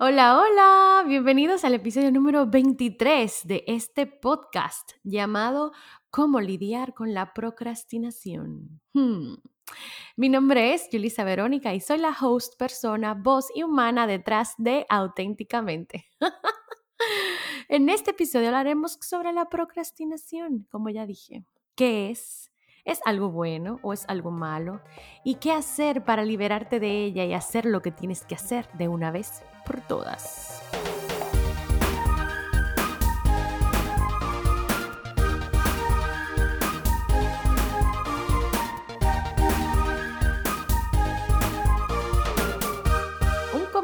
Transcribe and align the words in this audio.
Hola, 0.00 0.38
hola, 0.38 1.04
bienvenidos 1.08 1.64
al 1.64 1.74
episodio 1.74 2.12
número 2.12 2.46
23 2.46 3.48
de 3.48 3.64
este 3.66 4.06
podcast 4.06 4.92
llamado 5.02 5.72
¿Cómo 6.08 6.40
lidiar 6.40 6.94
con 6.94 7.14
la 7.14 7.34
procrastinación? 7.34 8.80
Hmm. 8.92 9.34
Mi 10.14 10.28
nombre 10.28 10.72
es 10.72 10.86
Julissa 10.92 11.24
Verónica 11.24 11.74
y 11.74 11.80
soy 11.80 11.98
la 11.98 12.16
host, 12.20 12.56
persona, 12.56 13.14
voz 13.14 13.48
y 13.56 13.64
humana 13.64 14.06
detrás 14.06 14.54
de 14.56 14.86
Auténticamente. 14.88 16.06
en 17.68 17.88
este 17.88 18.12
episodio 18.12 18.46
hablaremos 18.46 18.98
sobre 19.00 19.32
la 19.32 19.48
procrastinación, 19.48 20.68
como 20.70 20.90
ya 20.90 21.06
dije. 21.06 21.44
¿Qué 21.74 22.10
es? 22.10 22.52
¿Es 22.88 23.00
algo 23.04 23.30
bueno 23.30 23.80
o 23.82 23.92
es 23.92 24.06
algo 24.08 24.30
malo? 24.30 24.80
¿Y 25.22 25.34
qué 25.34 25.52
hacer 25.52 26.06
para 26.06 26.24
liberarte 26.24 26.80
de 26.80 27.04
ella 27.04 27.22
y 27.26 27.34
hacer 27.34 27.66
lo 27.66 27.82
que 27.82 27.90
tienes 27.90 28.24
que 28.24 28.34
hacer 28.34 28.66
de 28.78 28.88
una 28.88 29.10
vez 29.10 29.42
por 29.66 29.82
todas? 29.82 30.62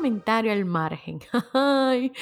Comentario 0.05 0.53
al 0.53 0.67
margen. 0.67 1.19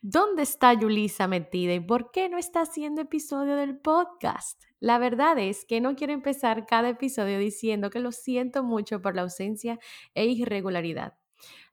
¿Dónde 0.00 0.42
está 0.42 0.72
Yulisa 0.72 1.28
metida 1.28 1.74
y 1.74 1.80
por 1.80 2.10
qué 2.10 2.30
no 2.30 2.38
está 2.38 2.62
haciendo 2.62 3.02
episodio 3.02 3.56
del 3.56 3.76
podcast? 3.76 4.64
La 4.80 4.96
verdad 4.98 5.38
es 5.38 5.66
que 5.66 5.82
no 5.82 5.96
quiero 5.96 6.14
empezar 6.14 6.64
cada 6.64 6.88
episodio 6.88 7.38
diciendo 7.38 7.90
que 7.90 8.00
lo 8.00 8.10
siento 8.10 8.62
mucho 8.62 9.02
por 9.02 9.14
la 9.14 9.20
ausencia 9.20 9.78
e 10.14 10.24
irregularidad. 10.24 11.18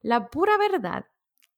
La 0.02 0.28
pura 0.28 0.58
verdad 0.58 1.06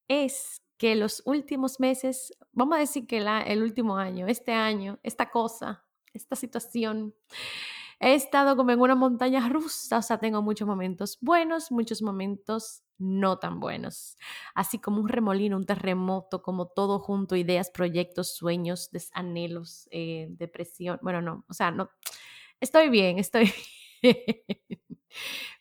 es 0.06 0.62
que 0.78 0.94
los 0.94 1.20
últimos 1.26 1.80
meses, 1.80 2.32
vamos 2.52 2.76
a 2.76 2.80
decir 2.82 3.08
que 3.08 3.18
el 3.18 3.60
último 3.60 3.96
año, 3.96 4.28
este 4.28 4.52
año, 4.52 5.00
esta 5.02 5.32
cosa, 5.32 5.84
esta 6.14 6.36
situación, 6.36 7.12
he 8.00 8.14
estado 8.14 8.56
como 8.56 8.70
en 8.72 8.80
una 8.80 8.94
montaña 8.94 9.48
rusa, 9.48 9.98
o 9.98 10.02
sea, 10.02 10.18
tengo 10.18 10.42
muchos 10.42 10.66
momentos 10.68 11.18
buenos, 11.20 11.70
muchos 11.70 12.02
momentos 12.02 12.82
no 12.98 13.38
tan 13.38 13.60
buenos, 13.60 14.16
así 14.54 14.78
como 14.78 15.00
un 15.02 15.08
remolino, 15.08 15.56
un 15.56 15.66
terremoto, 15.66 16.42
como 16.42 16.66
todo 16.68 16.98
junto, 16.98 17.36
ideas, 17.36 17.70
proyectos, 17.70 18.34
sueños, 18.34 18.90
desanhelos, 18.90 19.86
eh, 19.90 20.28
depresión, 20.30 20.98
bueno, 21.02 21.20
no, 21.22 21.44
o 21.48 21.54
sea, 21.54 21.70
no, 21.70 21.90
estoy 22.60 22.90
bien, 22.90 23.18
estoy 23.20 23.52
bien. 24.02 24.16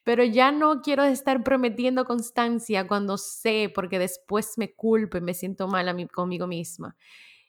Pero 0.04 0.24
ya 0.24 0.52
no 0.52 0.82
quiero 0.82 1.04
estar 1.04 1.44
prometiendo 1.44 2.06
constancia 2.06 2.88
cuando 2.88 3.18
sé, 3.18 3.72
porque 3.74 4.00
después 4.00 4.58
me 4.58 4.74
culpo 4.74 5.18
y 5.18 5.22
me 5.22 5.34
siento 5.34 5.68
mal 5.68 5.90
a 5.90 5.94
mí, 5.94 6.08
conmigo 6.08 6.48
misma. 6.48 6.96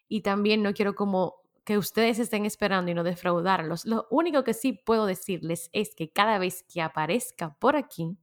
Y 0.08 0.22
también 0.22 0.62
no 0.62 0.72
quiero 0.74 0.94
como 0.94 1.36
que 1.66 1.76
ustedes 1.78 2.20
estén 2.20 2.46
esperando 2.46 2.92
y 2.92 2.94
no 2.94 3.02
defraudarlos. 3.02 3.84
Lo 3.86 4.06
único 4.08 4.44
que 4.44 4.54
sí 4.54 4.72
puedo 4.72 5.04
decirles 5.04 5.68
es 5.72 5.96
que 5.96 6.12
cada 6.12 6.38
vez 6.38 6.64
que 6.72 6.80
aparezca 6.80 7.54
por 7.58 7.74
aquí, 7.74 8.16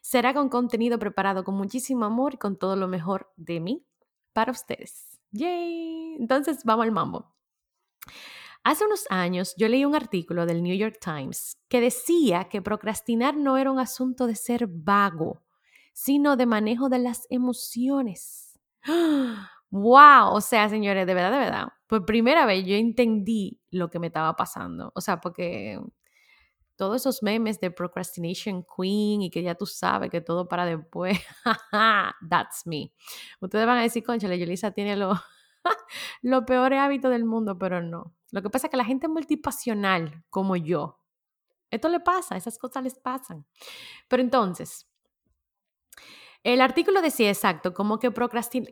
será 0.00 0.32
con 0.32 0.48
contenido 0.48 0.98
preparado 0.98 1.44
con 1.44 1.54
muchísimo 1.54 2.06
amor 2.06 2.34
y 2.34 2.38
con 2.38 2.56
todo 2.56 2.76
lo 2.76 2.88
mejor 2.88 3.30
de 3.36 3.60
mí 3.60 3.86
para 4.32 4.52
ustedes. 4.52 5.20
¡Yay! 5.32 6.16
Entonces, 6.18 6.64
vamos 6.64 6.84
al 6.84 6.92
mambo. 6.92 7.36
Hace 8.64 8.86
unos 8.86 9.04
años 9.10 9.54
yo 9.58 9.68
leí 9.68 9.84
un 9.84 9.94
artículo 9.94 10.46
del 10.46 10.62
New 10.62 10.76
York 10.76 10.98
Times 10.98 11.58
que 11.68 11.82
decía 11.82 12.44
que 12.44 12.62
procrastinar 12.62 13.36
no 13.36 13.58
era 13.58 13.70
un 13.70 13.78
asunto 13.78 14.26
de 14.26 14.34
ser 14.34 14.66
vago, 14.66 15.42
sino 15.92 16.36
de 16.36 16.46
manejo 16.46 16.88
de 16.88 17.00
las 17.00 17.26
emociones. 17.28 18.58
¡Wow! 19.70 20.32
O 20.32 20.40
sea, 20.40 20.70
señores, 20.70 21.06
de 21.06 21.12
verdad, 21.12 21.32
de 21.32 21.38
verdad, 21.38 21.68
por 21.88 22.04
primera 22.04 22.46
vez 22.46 22.64
yo 22.64 22.76
entendí 22.76 23.60
lo 23.70 23.90
que 23.90 23.98
me 23.98 24.08
estaba 24.08 24.36
pasando. 24.36 24.92
O 24.94 25.00
sea, 25.00 25.20
porque 25.20 25.80
todos 26.76 27.02
esos 27.02 27.22
memes 27.22 27.58
de 27.60 27.72
procrastination 27.72 28.64
queen 28.64 29.22
y 29.22 29.30
que 29.30 29.42
ya 29.42 29.56
tú 29.56 29.66
sabes 29.66 30.10
que 30.10 30.20
todo 30.20 30.46
para 30.46 30.64
después, 30.64 31.18
that's 32.30 32.66
me. 32.66 32.92
Ustedes 33.40 33.66
van 33.66 33.78
a 33.78 33.82
decir, 33.82 34.04
concha, 34.04 34.32
Yulisa 34.32 34.70
tiene 34.70 34.96
los 34.96 35.18
lo 36.22 36.46
peores 36.46 36.78
hábitos 36.78 37.10
del 37.10 37.24
mundo, 37.24 37.58
pero 37.58 37.82
no. 37.82 38.14
Lo 38.30 38.42
que 38.42 38.50
pasa 38.50 38.66
es 38.66 38.70
que 38.70 38.76
la 38.76 38.84
gente 38.84 39.08
multipasional 39.08 40.24
como 40.30 40.54
yo, 40.56 41.00
esto 41.70 41.88
le 41.88 42.00
pasa, 42.00 42.36
esas 42.36 42.58
cosas 42.58 42.84
les 42.84 42.98
pasan. 42.98 43.46
Pero 44.08 44.22
entonces, 44.22 44.86
el 46.44 46.60
artículo 46.60 47.02
decía 47.02 47.28
exacto, 47.28 47.74
como 47.74 47.98
que, 47.98 48.12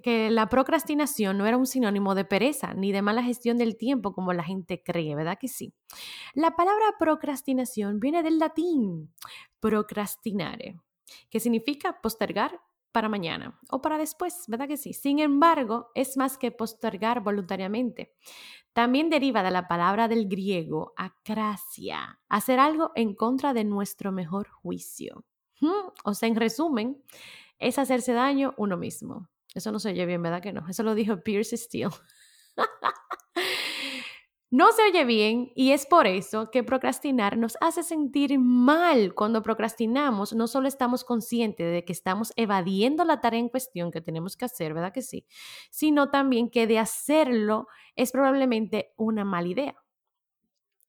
que, 0.03 0.31
la 0.31 0.49
procrastinación 0.49 1.37
no 1.37 1.47
era 1.47 1.57
un 1.57 1.67
sinónimo 1.67 2.15
de 2.15 2.25
pereza 2.25 2.75
ni 2.75 2.93
de 2.93 3.03
mala 3.03 3.23
gestión 3.23 3.59
del 3.59 3.77
tiempo 3.77 4.13
como 4.13 4.33
la 4.33 4.45
gente 4.45 4.83
cree, 4.83 5.15
¿verdad 5.15 5.39
que 5.41 5.49
sí? 5.49 5.75
La 6.35 6.57
palabra 6.57 6.95
procrastinación 6.99 7.99
viene 7.99 8.23
del 8.23 8.39
latín 8.39 9.13
procrastinare, 9.61 10.81
que 11.29 11.41
significa 11.41 12.01
postergar 12.01 12.61
para 12.93 13.11
mañana 13.11 13.61
o 13.69 13.83
para 13.83 13.99
después, 13.99 14.45
¿verdad 14.49 14.69
que 14.69 14.79
sí? 14.79 14.95
Sin 14.95 15.19
embargo, 15.19 15.91
es 15.95 16.17
más 16.17 16.39
que 16.39 16.51
postergar 16.51 17.21
voluntariamente. 17.21 18.15
También 18.73 19.11
deriva 19.11 19.43
de 19.43 19.51
la 19.51 19.69
palabra 19.69 20.09
del 20.09 20.29
griego 20.29 20.95
acracia, 20.97 22.21
hacer 22.31 22.59
algo 22.59 22.93
en 22.95 23.15
contra 23.15 23.53
de 23.53 23.65
nuestro 23.65 24.13
mejor 24.13 24.49
juicio. 24.49 25.27
O 26.05 26.15
sea, 26.15 26.29
en 26.29 26.37
resumen, 26.37 27.03
es 27.59 27.79
hacerse 27.79 28.13
daño 28.13 28.55
uno 28.57 28.77
mismo. 28.77 29.29
Eso 29.55 29.73
no 29.73 29.79
se 29.79 29.91
oye 29.91 30.05
bien, 30.05 30.23
¿verdad 30.23 30.43
que 30.43 30.53
no? 30.53 30.69
Eso 30.69 30.83
lo 30.83 30.95
dijo 30.95 31.23
Pierce 31.23 31.57
Steele. 31.57 31.95
no 34.51 34.71
se 34.73 34.83
oye 34.83 35.05
bien 35.05 35.51
y 35.55 35.73
es 35.73 35.87
por 35.87 36.07
eso 36.07 36.51
que 36.51 36.63
procrastinar 36.63 37.39
nos 37.39 37.57
hace 37.61 37.83
sentir 37.83 38.39
mal. 38.39 39.15
Cuando 39.15 39.43
procrastinamos, 39.43 40.35
no 40.35 40.47
solo 40.47 40.69
estamos 40.69 41.05
conscientes 41.05 41.73
de 41.73 41.85
que 41.85 41.93
estamos 41.93 42.33
evadiendo 42.37 43.05
la 43.05 43.21
tarea 43.21 43.41
en 43.41 43.49
cuestión 43.49 43.91
que 43.91 44.03
tenemos 44.03 44.37
que 44.37 44.45
hacer, 44.45 44.75
¿verdad 44.75 44.93
que 44.93 45.03
sí? 45.03 45.27
Sino 45.71 46.11
también 46.11 46.51
que 46.51 46.67
de 46.67 46.79
hacerlo 46.79 47.67
es 47.95 48.13
probablemente 48.13 48.93
una 48.97 49.25
mala 49.25 49.49
idea. 49.49 49.77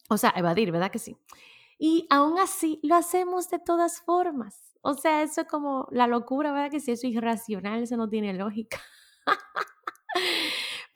O 0.09 0.17
sea, 0.17 0.33
evadir, 0.35 0.71
¿verdad 0.71 0.91
que 0.91 0.99
sí? 0.99 1.17
Y 1.77 2.07
aún 2.09 2.39
así 2.39 2.79
lo 2.83 2.95
hacemos 2.95 3.49
de 3.49 3.59
todas 3.59 4.01
formas. 4.01 4.66
O 4.81 4.93
sea, 4.93 5.23
eso 5.23 5.41
es 5.41 5.47
como 5.47 5.87
la 5.91 6.07
locura, 6.07 6.51
¿verdad? 6.51 6.71
Que 6.71 6.79
si 6.79 6.91
eso 6.91 7.07
es 7.07 7.13
irracional, 7.13 7.83
eso 7.83 7.97
no 7.97 8.09
tiene 8.09 8.33
lógica. 8.33 8.79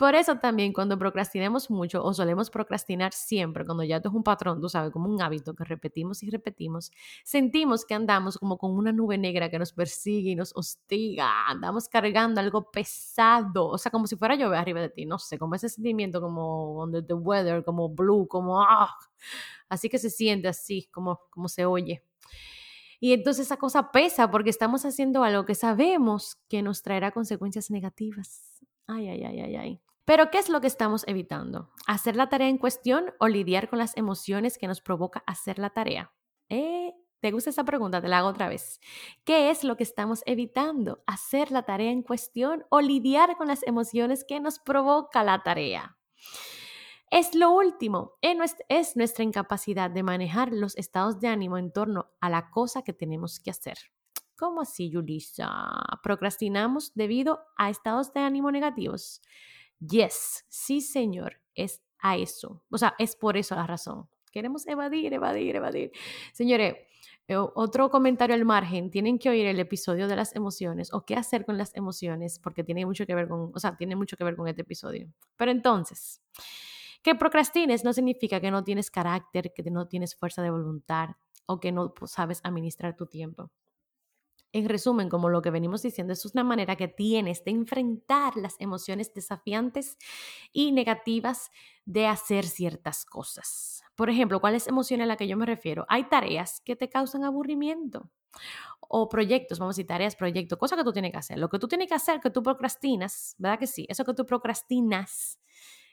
Por 0.02 0.16
eso 0.16 0.38
también 0.40 0.74
cuando 0.74 0.98
procrastinemos 0.98 1.70
mucho 1.70 2.04
o 2.04 2.12
solemos 2.12 2.50
procrastinar 2.50 3.14
siempre, 3.14 3.64
cuando 3.66 3.84
ya 3.84 3.98
esto 3.98 4.10
es 4.10 4.16
un 4.16 4.24
patrón, 4.24 4.60
tú 4.60 4.68
sabes, 4.68 4.92
como 4.92 5.08
un 5.08 5.22
hábito 5.22 5.54
que 5.54 5.64
repetimos 5.64 6.24
y 6.24 6.32
repetimos, 6.32 6.92
sentimos 7.24 7.86
que 7.86 7.94
andamos 7.94 8.40
como 8.40 8.58
con 8.58 8.72
una 8.72 8.92
nube 8.92 9.20
negra 9.20 9.52
que 9.52 9.60
nos 9.60 9.74
persigue 9.74 10.32
y 10.32 10.36
nos 10.36 10.56
hostiga, 10.56 11.48
andamos 11.48 11.88
cargando 11.88 12.42
algo 12.42 12.72
pesado, 12.72 13.68
o 13.68 13.78
sea, 13.78 13.92
como 13.92 14.08
si 14.08 14.16
fuera 14.16 14.34
llover 14.34 14.58
arriba 14.58 14.82
de 14.82 14.90
ti, 14.90 15.06
no 15.06 15.20
sé, 15.20 15.38
como 15.38 15.54
ese 15.54 15.70
sentimiento 15.70 16.20
como 16.20 16.82
under 16.82 17.06
the 17.06 17.14
weather, 17.14 17.64
como 17.64 17.88
blue, 17.88 18.28
como 18.28 18.60
ah, 18.60 18.90
así 19.70 19.88
que 19.88 20.00
se 20.00 20.10
siente 20.10 20.48
así, 20.48 20.90
como, 20.92 21.20
como 21.30 21.48
se 21.48 21.64
oye. 21.64 22.04
Y 23.02 23.14
entonces 23.14 23.48
esa 23.48 23.58
cosa 23.58 23.92
pesa 23.92 24.30
porque 24.30 24.52
estamos 24.52 24.86
haciendo 24.86 25.24
algo 25.24 25.44
que 25.44 25.56
sabemos 25.56 26.38
que 26.48 26.62
nos 26.62 26.84
traerá 26.84 27.12
consecuencias 27.12 27.72
negativas. 27.72 28.64
Ay, 28.86 29.10
ay, 29.10 29.24
ay, 29.24 29.40
ay, 29.40 29.56
ay. 29.56 29.82
Pero 30.06 30.30
¿qué 30.30 30.38
es 30.38 30.50
lo 30.50 30.62
que 30.62 30.68
estamos 30.68 31.04
evitando? 31.08 31.72
¿Hacer 31.88 32.16
la 32.16 32.30
tarea 32.30 32.48
en 32.48 32.60
cuestión 32.60 33.12
o 33.20 33.28
lidiar 33.28 33.70
con 33.70 33.80
las 33.80 33.98
emociones 33.98 34.60
que 34.60 34.68
nos 34.68 34.82
provoca 34.82 35.24
hacer 35.26 35.58
la 35.58 35.72
tarea? 35.72 36.14
¿Eh? 36.48 36.94
¿Te 37.22 37.32
gusta 37.32 37.50
esa 37.50 37.64
pregunta? 37.64 38.02
Te 38.02 38.08
la 38.08 38.20
hago 38.20 38.28
otra 38.28 38.48
vez. 38.48 38.80
¿Qué 39.24 39.50
es 39.50 39.64
lo 39.64 39.78
que 39.78 39.84
estamos 39.84 40.22
evitando? 40.28 41.04
¿Hacer 41.08 41.52
la 41.52 41.64
tarea 41.64 41.90
en 41.90 42.04
cuestión 42.04 42.66
o 42.70 42.82
lidiar 42.82 43.36
con 43.36 43.48
las 43.48 43.66
emociones 43.66 44.24
que 44.24 44.40
nos 44.40 44.60
provoca 44.60 45.24
la 45.24 45.42
tarea? 45.42 45.98
Es 47.12 47.36
lo 47.36 47.52
último, 47.52 48.14
es 48.22 48.96
nuestra 48.96 49.26
incapacidad 49.26 49.92
de 49.92 50.02
manejar 50.02 50.54
los 50.54 50.78
estados 50.78 51.20
de 51.20 51.28
ánimo 51.28 51.58
en 51.58 51.74
torno 51.74 52.10
a 52.22 52.30
la 52.30 52.50
cosa 52.50 52.84
que 52.84 52.94
tenemos 52.94 53.42
que 53.42 53.52
hacer. 53.52 53.78
¿Cómo 54.38 54.62
así, 54.62 54.90
Yulisa? 54.90 55.50
¿Procrastinamos 56.04 56.94
debido 56.96 57.42
a 57.58 57.70
estados 57.70 58.14
de 58.14 58.22
ánimo 58.22 58.50
negativos? 58.50 59.22
Yes, 59.82 60.46
sí, 60.48 60.80
señor, 60.80 61.42
es 61.54 61.84
a 62.00 62.16
eso. 62.16 62.64
O 62.70 62.78
sea, 62.78 62.96
es 62.98 63.18
por 63.18 63.36
eso 63.36 63.56
la 63.56 63.68
razón. 63.68 64.08
Queremos 64.32 64.66
evadir, 64.66 65.14
evadir, 65.14 65.58
evadir. 65.58 65.92
Señores, 66.32 66.76
eh, 67.28 67.36
otro 67.36 67.90
comentario 67.90 68.36
al 68.36 68.46
margen, 68.46 68.90
tienen 68.90 69.20
que 69.20 69.30
oír 69.30 69.48
el 69.48 69.60
episodio 69.60 70.08
de 70.08 70.16
las 70.16 70.34
emociones 70.34 70.94
o 70.94 71.06
qué 71.06 71.16
hacer 71.16 71.46
con 71.46 71.58
las 71.58 71.76
emociones, 71.76 72.40
porque 72.40 72.64
tiene 72.64 72.86
mucho 72.86 73.06
que 73.06 73.16
ver 73.16 73.28
con, 73.28 73.52
o 73.54 73.60
sea, 73.60 73.76
tiene 73.76 73.98
mucho 73.98 74.16
que 74.16 74.24
ver 74.24 74.38
con 74.38 74.48
este 74.48 74.62
episodio. 74.62 75.12
Pero 75.36 75.52
entonces, 75.52 76.22
que 77.02 77.16
procrastines 77.16 77.84
no 77.84 77.94
significa 77.94 78.40
que 78.40 78.52
no 78.52 78.64
tienes 78.64 78.92
carácter, 78.92 79.54
que 79.54 79.64
no 79.70 79.88
tienes 79.88 80.16
fuerza 80.16 80.42
de 80.42 80.52
voluntad 80.52 81.10
o 81.46 81.60
que 81.60 81.72
no 81.72 81.94
pues, 81.94 82.12
sabes 82.12 82.42
administrar 82.44 82.96
tu 82.96 83.08
tiempo. 83.08 83.52
En 84.54 84.68
resumen, 84.68 85.08
como 85.08 85.30
lo 85.30 85.42
que 85.42 85.50
venimos 85.50 85.82
diciendo, 85.82 86.12
es 86.12 86.26
una 86.26 86.44
manera 86.44 86.76
que 86.76 86.90
tienes 86.90 87.44
de 87.46 87.52
enfrentar 87.52 88.36
las 88.36 88.56
emociones 88.60 89.14
desafiantes 89.14 89.98
y 90.52 90.74
negativas 90.74 91.52
de 91.86 92.08
hacer 92.08 92.46
ciertas 92.46 93.06
cosas. 93.06 93.82
Por 93.96 94.10
ejemplo, 94.10 94.42
¿cuál 94.42 94.56
es 94.56 94.68
emoción 94.68 95.00
a 95.02 95.06
la 95.06 95.16
que 95.16 95.28
yo 95.28 95.38
me 95.38 95.46
refiero? 95.46 95.86
Hay 95.88 96.10
tareas 96.10 96.60
que 96.62 96.76
te 96.76 96.90
causan 96.90 97.24
aburrimiento 97.24 98.10
o 98.80 99.08
proyectos, 99.08 99.60
vamos 99.60 99.76
a 99.76 99.78
decir, 99.78 99.88
tareas, 99.88 100.18
proyectos, 100.18 100.58
cosas 100.58 100.78
que 100.78 100.84
tú 100.84 100.92
tienes 100.92 101.12
que 101.12 101.18
hacer. 101.18 101.40
Lo 101.40 101.50
que 101.50 101.60
tú 101.60 101.68
tienes 101.70 101.88
que 101.88 101.96
hacer, 101.96 102.20
que 102.20 102.30
tú 102.30 102.44
procrastinas, 102.44 103.36
¿verdad 103.38 103.58
que 103.58 103.68
sí? 103.68 103.86
Eso 103.88 104.04
que 104.04 104.14
tú 104.14 104.26
procrastinas, 104.26 105.40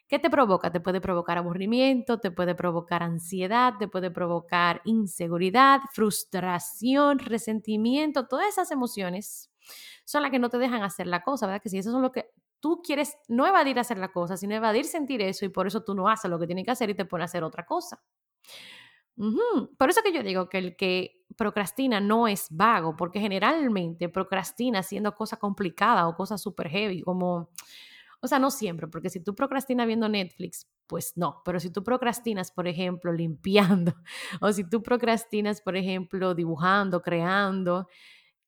¿qué 0.09 0.19
te 0.19 0.31
provoca? 0.31 0.73
Te 0.73 0.81
puede 0.81 1.01
provocar 1.01 1.39
aburrimiento, 1.39 2.19
te 2.19 2.31
puede 2.31 2.55
provocar 2.55 3.03
ansiedad, 3.03 3.75
te 3.79 3.89
puede 3.89 4.11
provocar 4.11 4.81
inseguridad, 4.85 5.81
frustración, 5.93 7.19
resentimiento, 7.19 8.27
todas 8.27 8.49
esas 8.49 8.71
emociones 8.71 9.51
son 10.05 10.23
las 10.23 10.31
que 10.31 10.39
no 10.39 10.49
te 10.49 10.59
dejan 10.59 10.83
hacer 10.83 11.07
la 11.07 11.23
cosa, 11.23 11.47
¿verdad 11.47 11.63
que 11.63 11.69
sí? 11.69 11.79
Eso 11.79 11.95
es 11.95 12.03
lo 12.03 12.11
que 12.11 12.31
tú 12.61 12.81
quieres 12.83 13.17
no 13.29 13.47
evadir 13.47 13.79
hacer 13.79 13.99
la 13.99 14.09
cosa, 14.09 14.37
sino 14.37 14.55
evadir 14.55 14.87
sentir 14.87 15.21
eso 15.23 15.45
y 15.45 15.51
por 15.51 15.67
eso 15.67 15.85
tú 15.85 15.95
no 15.95 16.09
haces 16.09 16.31
lo 16.31 16.39
que 16.39 16.47
tienes 16.47 16.65
que 16.65 16.71
hacer 16.73 16.91
y 16.91 16.95
te 16.95 17.05
pones 17.05 17.25
a 17.25 17.27
hacer 17.27 17.45
otra 17.45 17.65
cosa. 17.67 18.03
Por 19.77 19.91
eso 19.91 20.01
que 20.03 20.13
yo 20.13 20.23
digo 20.23 20.49
que 20.49 20.59
el 20.59 20.77
que 20.77 21.25
procrastina 21.37 22.01
no 22.01 22.29
es 22.29 22.47
vago, 22.51 22.97
porque 22.97 23.21
generalmente 23.21 24.09
procrastina 24.09 24.79
haciendo 24.81 25.15
cosas 25.15 25.41
complicadas 25.41 26.05
o 26.07 26.15
cosas 26.15 26.41
súper 26.41 26.69
heavy, 26.69 27.03
como, 27.03 27.51
o 28.21 28.29
sea, 28.29 28.39
no 28.39 28.51
siempre, 28.51 28.89
porque 28.89 29.11
si 29.11 29.21
tú 29.21 29.35
procrastinas 29.35 29.87
viendo 29.87 30.09
Netflix, 30.09 30.67
pues 30.87 31.13
no, 31.17 31.43
pero 31.45 31.61
si 31.61 31.71
tú 31.71 31.83
procrastinas, 31.85 32.51
por 32.51 32.67
ejemplo, 32.67 33.13
limpiando, 33.13 33.95
o 34.41 34.53
si 34.53 34.69
tú 34.69 34.83
procrastinas, 34.83 35.61
por 35.61 35.77
ejemplo, 35.77 36.35
dibujando, 36.35 37.03
creando, 37.03 37.89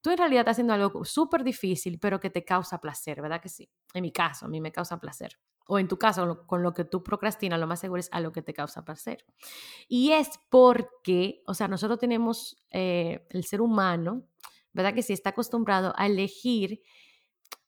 tú 0.01 0.11
en 0.11 0.19
realidad 0.19 0.41
estás 0.41 0.55
haciendo 0.55 0.75
algo 0.75 1.05
súper 1.05 1.45
difícil, 1.45 1.99
pero 1.99 2.21
que 2.21 2.31
te 2.31 2.45
causa 2.45 2.81
placer, 2.81 3.23
¿verdad 3.23 3.41
que 3.41 3.49
sí? 3.49 3.71
En 3.95 4.03
mi 4.03 4.13
caso, 4.13 4.47
a 4.47 4.49
mí 4.49 4.61
me 4.61 4.73
causa 4.73 4.99
placer 4.99 5.39
o 5.71 5.79
en 5.79 5.87
tu 5.87 5.99
caso, 5.99 6.45
con 6.49 6.65
lo 6.65 6.75
que 6.75 6.85
tú 6.85 7.05
procrastinas, 7.05 7.61
lo 7.61 7.69
más 7.69 7.79
seguro 7.79 8.01
es 8.01 8.09
a 8.11 8.19
lo 8.19 8.33
que 8.33 8.43
te 8.43 8.53
causa 8.53 8.85
placer. 8.85 9.25
Y 9.87 10.11
es 10.11 10.29
porque, 10.51 11.45
o 11.47 11.55
sea, 11.55 11.69
nosotros 11.69 12.01
tenemos 12.01 12.61
eh, 12.73 13.25
el 13.31 13.45
ser 13.45 13.61
humano, 13.61 14.25
¿verdad? 14.73 14.95
Que 14.95 15.05
sí 15.05 15.13
está 15.13 15.31
acostumbrado 15.31 15.95
a 15.97 16.07
elegir 16.07 16.83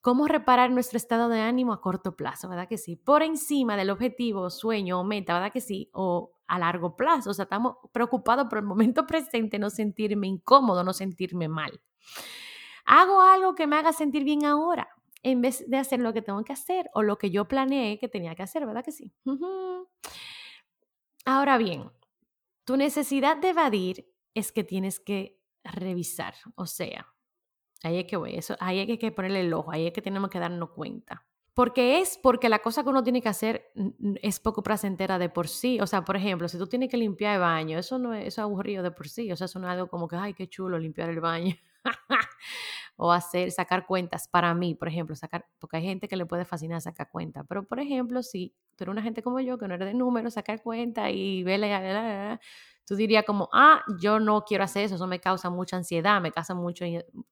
cómo 0.02 0.26
reparar 0.26 0.70
nuestro 0.70 0.96
estado 0.96 1.28
de 1.28 1.40
ánimo 1.40 1.72
a 1.72 1.80
corto 1.80 2.16
plazo, 2.16 2.48
¿verdad 2.48 2.68
que 2.68 2.76
sí? 2.76 2.96
Por 2.96 3.22
encima 3.22 3.76
del 3.76 3.88
objetivo, 3.88 4.50
sueño 4.50 5.00
o 5.00 5.04
meta, 5.04 5.32
¿verdad 5.32 5.52
que 5.52 5.60
sí? 5.60 5.88
O 5.94 6.32
a 6.48 6.58
largo 6.58 6.96
plazo, 6.96 7.30
o 7.30 7.34
sea, 7.34 7.44
estamos 7.44 7.76
preocupados 7.92 8.48
por 8.48 8.58
el 8.58 8.64
momento 8.64 9.06
presente, 9.06 9.58
no 9.58 9.70
sentirme 9.70 10.26
incómodo, 10.26 10.84
no 10.84 10.92
sentirme 10.92 11.48
mal. 11.48 11.80
Hago 12.84 13.22
algo 13.22 13.54
que 13.54 13.68
me 13.68 13.76
haga 13.76 13.92
sentir 13.92 14.24
bien 14.24 14.44
ahora, 14.44 14.88
en 15.22 15.40
vez 15.40 15.64
de 15.70 15.78
hacer 15.78 16.00
lo 16.00 16.12
que 16.12 16.20
tengo 16.20 16.42
que 16.42 16.52
hacer 16.52 16.90
o 16.94 17.02
lo 17.02 17.16
que 17.16 17.30
yo 17.30 17.46
planeé 17.46 17.98
que 18.00 18.08
tenía 18.08 18.34
que 18.34 18.42
hacer, 18.42 18.66
¿verdad 18.66 18.84
que 18.84 18.90
sí? 18.90 19.14
Ahora 21.24 21.58
bien, 21.58 21.92
tu 22.64 22.76
necesidad 22.76 23.36
de 23.36 23.50
evadir 23.50 24.12
es 24.34 24.50
que 24.50 24.64
tienes 24.64 24.98
que 24.98 25.40
revisar, 25.62 26.34
o 26.56 26.66
sea, 26.66 27.06
ahí 27.84 27.98
es 27.98 28.04
que 28.06 28.16
voy, 28.16 28.34
eso, 28.34 28.56
ahí 28.60 28.78
hay 28.78 28.98
que 28.98 29.12
ponerle 29.12 29.40
el 29.40 29.52
ojo, 29.52 29.72
ahí 29.72 29.86
es 29.86 29.92
que 29.92 30.02
tenemos 30.02 30.30
que 30.30 30.38
darnos 30.38 30.70
cuenta. 30.70 31.26
Porque 31.54 32.00
es 32.00 32.18
porque 32.22 32.48
la 32.48 32.60
cosa 32.60 32.82
que 32.82 32.88
uno 32.88 33.02
tiene 33.04 33.20
que 33.20 33.28
hacer 33.28 33.70
es 34.22 34.40
poco 34.40 34.62
placentera 34.62 35.18
de 35.18 35.28
por 35.28 35.48
sí. 35.48 35.78
O 35.82 35.86
sea, 35.86 36.02
por 36.02 36.16
ejemplo, 36.16 36.48
si 36.48 36.56
tú 36.56 36.66
tienes 36.66 36.88
que 36.88 36.96
limpiar 36.96 37.34
el 37.34 37.40
baño, 37.40 37.78
eso 37.78 37.98
no 37.98 38.14
es, 38.14 38.22
eso 38.28 38.40
es 38.40 38.44
aburrido 38.44 38.82
de 38.82 38.90
por 38.90 39.06
sí. 39.06 39.30
O 39.30 39.36
sea, 39.36 39.44
eso 39.44 39.58
no 39.58 39.66
es 39.66 39.72
algo 39.72 39.88
como 39.88 40.08
que, 40.08 40.16
ay, 40.16 40.32
qué 40.32 40.48
chulo 40.48 40.78
limpiar 40.78 41.10
el 41.10 41.20
baño. 41.20 41.54
o 42.96 43.12
hacer, 43.12 43.50
sacar 43.50 43.86
cuentas 43.86 44.28
para 44.28 44.54
mí, 44.54 44.74
por 44.74 44.88
ejemplo, 44.88 45.14
sacar, 45.14 45.46
porque 45.58 45.78
hay 45.78 45.82
gente 45.82 46.08
que 46.08 46.16
le 46.16 46.26
puede 46.26 46.44
fascinar 46.44 46.80
sacar 46.80 47.10
cuentas, 47.10 47.44
pero 47.48 47.66
por 47.66 47.80
ejemplo, 47.80 48.22
si 48.22 48.54
tú 48.76 48.84
eres 48.84 48.92
una 48.92 49.02
gente 49.02 49.22
como 49.22 49.40
yo 49.40 49.58
que 49.58 49.68
no 49.68 49.74
eres 49.74 49.88
de 49.88 49.94
números, 49.94 50.34
sacar 50.34 50.62
cuentas 50.62 51.10
y 51.12 51.42
verle, 51.42 51.74
tú 52.86 52.96
dirías 52.96 53.24
como, 53.24 53.48
ah, 53.52 53.82
yo 54.00 54.20
no 54.20 54.44
quiero 54.44 54.64
hacer 54.64 54.84
eso, 54.84 54.96
eso 54.96 55.06
me 55.06 55.20
causa 55.20 55.50
mucha 55.50 55.76
ansiedad, 55.76 56.20
me 56.20 56.32
causa 56.32 56.54
mucho, 56.54 56.84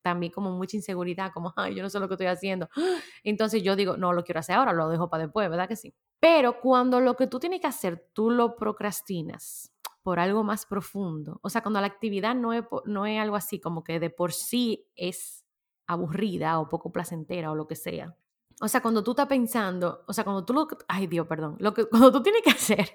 también 0.03 0.33
como 0.33 0.53
mucha 0.53 0.77
inseguridad, 0.77 1.33
como, 1.33 1.53
ay, 1.57 1.75
yo 1.75 1.83
no 1.83 1.91
sé 1.91 1.99
lo 2.01 2.09
que 2.09 2.15
estoy 2.15 2.29
haciendo. 2.29 2.69
Entonces 3.25 3.63
yo 3.63 3.77
digo, 3.77 3.97
no 3.97 4.13
lo 4.13 4.25
quiero 4.25 4.41
hacer 4.41 4.57
ahora, 4.57 4.73
lo 4.73 4.89
dejo 4.89 5.09
para 5.11 5.25
después, 5.25 5.49
¿verdad 5.51 5.69
que 5.69 5.77
sí? 5.77 5.95
Pero 6.21 6.61
cuando 6.61 7.01
lo 7.01 7.17
que 7.17 7.27
tú 7.27 7.39
tienes 7.39 7.61
que 7.61 7.67
hacer, 7.67 8.09
tú 8.13 8.31
lo 8.31 8.57
procrastinas, 8.57 9.73
por 10.03 10.19
algo 10.19 10.43
más 10.45 10.67
profundo. 10.67 11.41
O 11.43 11.51
sea, 11.51 11.63
cuando 11.63 11.81
la 11.81 11.87
actividad 11.87 12.35
no 12.35 12.53
es, 12.53 12.65
no 12.87 13.07
es 13.07 13.21
algo 13.21 13.37
así 13.37 13.61
como 13.61 13.85
que 13.85 14.01
de 14.01 14.11
por 14.11 14.33
sí 14.33 14.89
es 14.97 15.45
aburrida 15.87 16.59
o 16.61 16.69
poco 16.69 16.93
placentera 16.93 17.51
o 17.51 17.55
lo 17.55 17.67
que 17.67 17.77
sea, 17.77 18.17
o 18.63 18.69
sea, 18.69 18.83
cuando 18.83 19.03
tú 19.03 19.13
estás 19.13 19.27
pensando, 19.27 20.05
o 20.07 20.13
sea, 20.13 20.23
cuando 20.25 20.45
tú 20.45 20.53
lo, 20.53 20.69
ay 20.87 21.07
Dios, 21.07 21.27
perdón, 21.27 21.57
lo 21.61 21.73
que 21.73 21.85
cuando 21.89 22.13
tú 22.13 22.23
tienes 22.23 22.43
que 22.43 22.51
hacer 22.51 22.91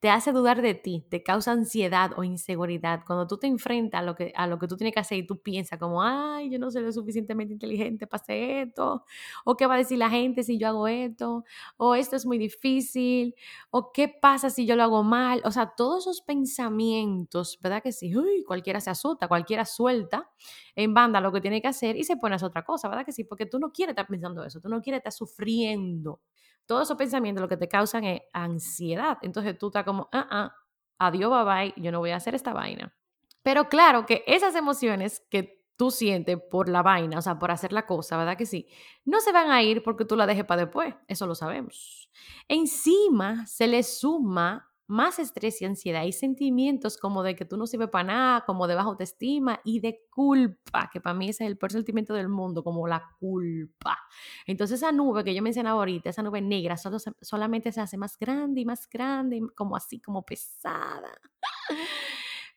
te 0.00 0.10
hace 0.10 0.32
dudar 0.32 0.62
de 0.62 0.74
ti, 0.74 1.04
te 1.10 1.22
causa 1.24 1.52
ansiedad 1.52 2.12
o 2.16 2.22
inseguridad. 2.24 3.02
Cuando 3.06 3.26
tú 3.26 3.36
te 3.38 3.46
enfrentas 3.48 4.00
a 4.00 4.04
lo 4.04 4.14
que 4.14 4.32
a 4.36 4.46
lo 4.46 4.58
que 4.58 4.68
tú 4.68 4.76
tienes 4.76 4.94
que 4.94 5.00
hacer 5.00 5.18
y 5.18 5.26
tú 5.26 5.40
piensas 5.42 5.78
como, 5.78 6.02
ay, 6.02 6.50
yo 6.50 6.58
no 6.58 6.70
soy 6.70 6.82
lo 6.82 6.92
suficientemente 6.92 7.52
inteligente 7.52 8.06
para 8.06 8.22
hacer 8.22 8.68
esto, 8.68 9.04
o 9.44 9.56
qué 9.56 9.66
va 9.66 9.74
a 9.74 9.78
decir 9.78 9.98
la 9.98 10.10
gente 10.10 10.42
si 10.44 10.58
yo 10.58 10.68
hago 10.68 10.86
esto, 10.88 11.44
o 11.76 11.94
esto 11.94 12.16
es 12.16 12.24
muy 12.26 12.38
difícil, 12.38 13.34
o 13.70 13.92
qué 13.92 14.08
pasa 14.08 14.50
si 14.50 14.66
yo 14.66 14.76
lo 14.76 14.84
hago 14.84 15.02
mal. 15.02 15.42
O 15.44 15.50
sea, 15.50 15.72
todos 15.76 16.04
esos 16.06 16.22
pensamientos, 16.22 17.58
¿verdad 17.60 17.82
que 17.82 17.92
sí? 17.92 18.16
Uy, 18.16 18.44
cualquiera 18.46 18.80
se 18.80 18.90
asusta, 18.90 19.28
cualquiera 19.28 19.64
suelta 19.64 20.30
en 20.76 20.94
banda 20.94 21.20
lo 21.20 21.32
que 21.32 21.40
tiene 21.40 21.60
que 21.60 21.68
hacer 21.68 21.96
y 21.96 22.04
se 22.04 22.16
pone 22.16 22.34
a 22.34 22.36
hacer 22.36 22.46
otra 22.48 22.64
cosa, 22.64 22.88
¿verdad 22.88 23.04
que 23.04 23.12
sí? 23.12 23.24
Porque 23.24 23.46
tú 23.46 23.58
no 23.58 23.72
quieres 23.72 23.92
estar 23.92 24.06
pensando 24.06 24.44
eso, 24.44 24.60
tú 24.60 24.68
no 24.68 24.80
quieres 24.80 25.00
sufriendo. 25.10 26.22
Todos 26.66 26.82
esos 26.82 26.96
pensamientos 26.96 27.42
lo 27.42 27.48
que 27.48 27.56
te 27.56 27.68
causan 27.68 28.04
es 28.04 28.22
ansiedad. 28.32 29.18
Entonces 29.22 29.56
tú 29.58 29.68
estás 29.68 29.84
como, 29.84 30.08
ah, 30.12 30.26
ah, 30.30 30.54
adiós, 30.98 31.30
bye 31.30 31.44
bye, 31.44 31.82
yo 31.82 31.92
no 31.92 32.00
voy 32.00 32.10
a 32.10 32.16
hacer 32.16 32.34
esta 32.34 32.52
vaina. 32.52 32.94
Pero 33.42 33.68
claro 33.68 34.04
que 34.04 34.24
esas 34.26 34.54
emociones 34.54 35.24
que 35.30 35.64
tú 35.76 35.90
sientes 35.90 36.38
por 36.50 36.68
la 36.68 36.82
vaina, 36.82 37.18
o 37.18 37.22
sea, 37.22 37.38
por 37.38 37.50
hacer 37.50 37.72
la 37.72 37.86
cosa, 37.86 38.16
¿verdad 38.16 38.36
que 38.36 38.46
sí? 38.46 38.68
No 39.04 39.20
se 39.20 39.32
van 39.32 39.50
a 39.50 39.62
ir 39.62 39.82
porque 39.82 40.04
tú 40.04 40.16
la 40.16 40.26
dejes 40.26 40.44
para 40.44 40.62
después, 40.62 40.94
eso 41.06 41.26
lo 41.26 41.34
sabemos. 41.34 42.10
Encima 42.48 43.46
se 43.46 43.68
le 43.68 43.82
suma 43.84 44.67
más 44.88 45.18
estrés 45.18 45.60
y 45.60 45.66
ansiedad 45.66 46.04
y 46.04 46.12
sentimientos 46.12 46.96
como 46.96 47.22
de 47.22 47.36
que 47.36 47.44
tú 47.44 47.58
no 47.58 47.66
sirves 47.66 47.90
para 47.90 48.04
nada, 48.04 48.44
como 48.46 48.66
de 48.66 48.74
baja 48.74 48.88
autoestima 48.88 49.60
y 49.62 49.80
de 49.80 50.00
culpa, 50.10 50.88
que 50.90 51.00
para 51.00 51.14
mí 51.14 51.28
ese 51.28 51.44
es 51.44 51.50
el 51.50 51.58
peor 51.58 51.72
sentimiento 51.72 52.14
del 52.14 52.30
mundo, 52.30 52.64
como 52.64 52.88
la 52.88 53.14
culpa. 53.20 53.98
Entonces 54.46 54.80
esa 54.80 54.90
nube 54.90 55.22
que 55.24 55.34
yo 55.34 55.42
mencionaba 55.42 55.78
ahorita, 55.78 56.08
esa 56.08 56.22
nube 56.22 56.40
negra, 56.40 56.78
solo, 56.78 56.96
solamente 57.20 57.70
se 57.70 57.82
hace 57.82 57.98
más 57.98 58.18
grande 58.18 58.62
y 58.62 58.64
más 58.64 58.88
grande, 58.88 59.42
como 59.54 59.76
así, 59.76 60.00
como 60.00 60.24
pesada. 60.24 61.12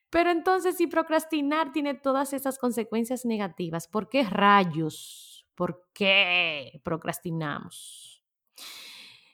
Pero 0.09 0.31
entonces 0.31 0.77
si 0.77 0.87
procrastinar 0.87 1.73
tiene 1.73 1.95
todas 1.95 2.31
esas 2.31 2.57
consecuencias 2.57 3.25
negativas, 3.25 3.89
¿por 3.89 4.07
qué 4.07 4.23
rayos? 4.23 5.45
¿Por 5.53 5.89
qué 5.93 6.79
procrastinamos? 6.83 8.23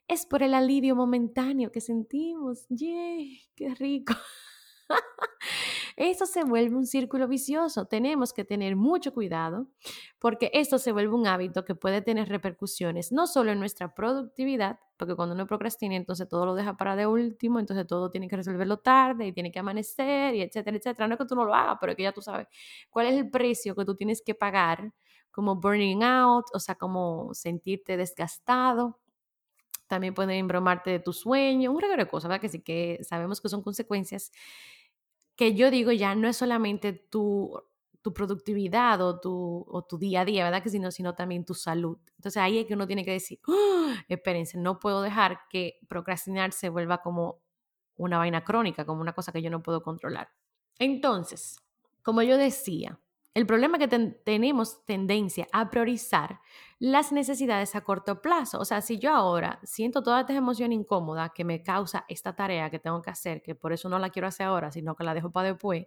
Es 0.07 0.25
por 0.25 0.43
el 0.43 0.53
alivio 0.53 0.95
momentáneo 0.95 1.71
que 1.71 1.81
sentimos. 1.81 2.65
¡Yay! 2.69 3.41
¡Qué 3.55 3.75
rico! 3.75 4.13
Eso 5.97 6.27
se 6.27 6.43
vuelve 6.43 6.75
un 6.75 6.85
círculo 6.85 7.27
vicioso. 7.27 7.85
Tenemos 7.87 8.31
que 8.31 8.45
tener 8.45 8.75
mucho 8.75 9.13
cuidado 9.13 9.67
porque 10.19 10.51
esto 10.53 10.77
se 10.77 10.91
vuelve 10.91 11.15
un 11.15 11.25
hábito 11.25 11.65
que 11.65 11.73
puede 11.73 12.01
tener 12.03 12.29
repercusiones 12.29 13.11
no 13.11 13.25
solo 13.25 13.51
en 13.51 13.59
nuestra 13.59 13.95
productividad, 13.95 14.79
porque 14.95 15.15
cuando 15.15 15.33
uno 15.33 15.47
procrastina, 15.47 15.95
entonces 15.95 16.29
todo 16.29 16.45
lo 16.45 16.53
deja 16.55 16.77
para 16.77 16.95
de 16.95 17.07
último, 17.07 17.59
entonces 17.59 17.87
todo 17.87 18.11
tiene 18.11 18.27
que 18.27 18.35
resolverlo 18.35 18.77
tarde 18.77 19.27
y 19.27 19.33
tiene 19.33 19.51
que 19.51 19.59
amanecer 19.59 20.35
y 20.35 20.41
etcétera, 20.43 20.77
etcétera. 20.77 21.07
No 21.07 21.15
es 21.15 21.19
que 21.19 21.25
tú 21.25 21.35
no 21.35 21.45
lo 21.45 21.55
hagas, 21.55 21.77
pero 21.81 21.95
que 21.95 22.03
ya 22.03 22.11
tú 22.11 22.21
sabes 22.21 22.47
cuál 22.91 23.07
es 23.07 23.15
el 23.15 23.29
precio 23.31 23.75
que 23.75 23.83
tú 23.85 23.95
tienes 23.95 24.21
que 24.23 24.35
pagar, 24.35 24.93
como 25.31 25.55
burning 25.55 26.03
out, 26.03 26.45
o 26.53 26.59
sea, 26.59 26.75
como 26.75 27.33
sentirte 27.33 27.97
desgastado 27.97 28.99
también 29.87 30.13
pueden 30.13 30.31
embromarte 30.31 30.91
de 30.91 30.99
tu 30.99 31.13
sueño, 31.13 31.71
un 31.71 31.81
regalo 31.81 32.03
de 32.03 32.09
cosas, 32.09 32.29
¿verdad? 32.29 32.41
Que 32.41 32.49
sí 32.49 32.61
que 32.61 32.99
sabemos 33.03 33.41
que 33.41 33.49
son 33.49 33.63
consecuencias 33.63 34.31
que 35.35 35.53
yo 35.53 35.71
digo 35.71 35.91
ya 35.91 36.15
no 36.15 36.27
es 36.27 36.35
solamente 36.35 36.93
tu, 36.93 37.61
tu 38.01 38.13
productividad 38.13 39.01
o 39.01 39.19
tu, 39.19 39.65
o 39.69 39.83
tu 39.83 39.97
día 39.97 40.21
a 40.21 40.25
día, 40.25 40.43
¿verdad? 40.43 40.63
Que 40.63 40.69
sino, 40.69 40.91
sino 40.91 41.13
también 41.13 41.45
tu 41.45 41.53
salud. 41.53 41.97
Entonces 42.15 42.41
ahí 42.41 42.57
es 42.57 42.65
que 42.65 42.73
uno 42.73 42.87
tiene 42.87 43.05
que 43.05 43.11
decir, 43.11 43.39
¡Ah! 43.47 44.03
espérense, 44.07 44.57
no 44.57 44.79
puedo 44.79 45.01
dejar 45.01 45.41
que 45.49 45.79
procrastinar 45.87 46.51
se 46.51 46.69
vuelva 46.69 47.01
como 47.01 47.41
una 47.95 48.17
vaina 48.17 48.43
crónica, 48.43 48.85
como 48.85 49.01
una 49.01 49.13
cosa 49.13 49.31
que 49.31 49.41
yo 49.41 49.49
no 49.49 49.61
puedo 49.61 49.83
controlar. 49.83 50.29
Entonces, 50.79 51.59
como 52.01 52.21
yo 52.21 52.37
decía, 52.37 52.99
el 53.37 53.45
problema 53.45 53.77
es 53.77 53.87
que 53.87 53.99
tenemos 54.25 54.83
tendencia 54.83 55.47
a 55.53 55.69
priorizar 55.69 56.41
las 56.79 57.11
necesidades 57.11 57.75
a 57.75 57.81
corto 57.81 58.19
plazo. 58.19 58.59
O 58.59 58.65
sea, 58.65 58.81
si 58.81 58.97
yo 58.97 59.13
ahora 59.13 59.59
siento 59.61 60.01
toda 60.01 60.21
esta 60.21 60.33
emoción 60.33 60.71
incómoda 60.71 61.29
que 61.29 61.43
me 61.43 61.61
causa 61.61 62.03
esta 62.07 62.35
tarea 62.35 62.71
que 62.71 62.79
tengo 62.79 62.99
que 63.03 63.11
hacer, 63.11 63.43
que 63.43 63.53
por 63.53 63.73
eso 63.73 63.89
no 63.89 63.99
la 63.99 64.09
quiero 64.09 64.27
hacer 64.27 64.47
ahora, 64.47 64.71
sino 64.71 64.95
que 64.95 65.03
la 65.03 65.13
dejo 65.13 65.31
para 65.31 65.49
después, 65.49 65.85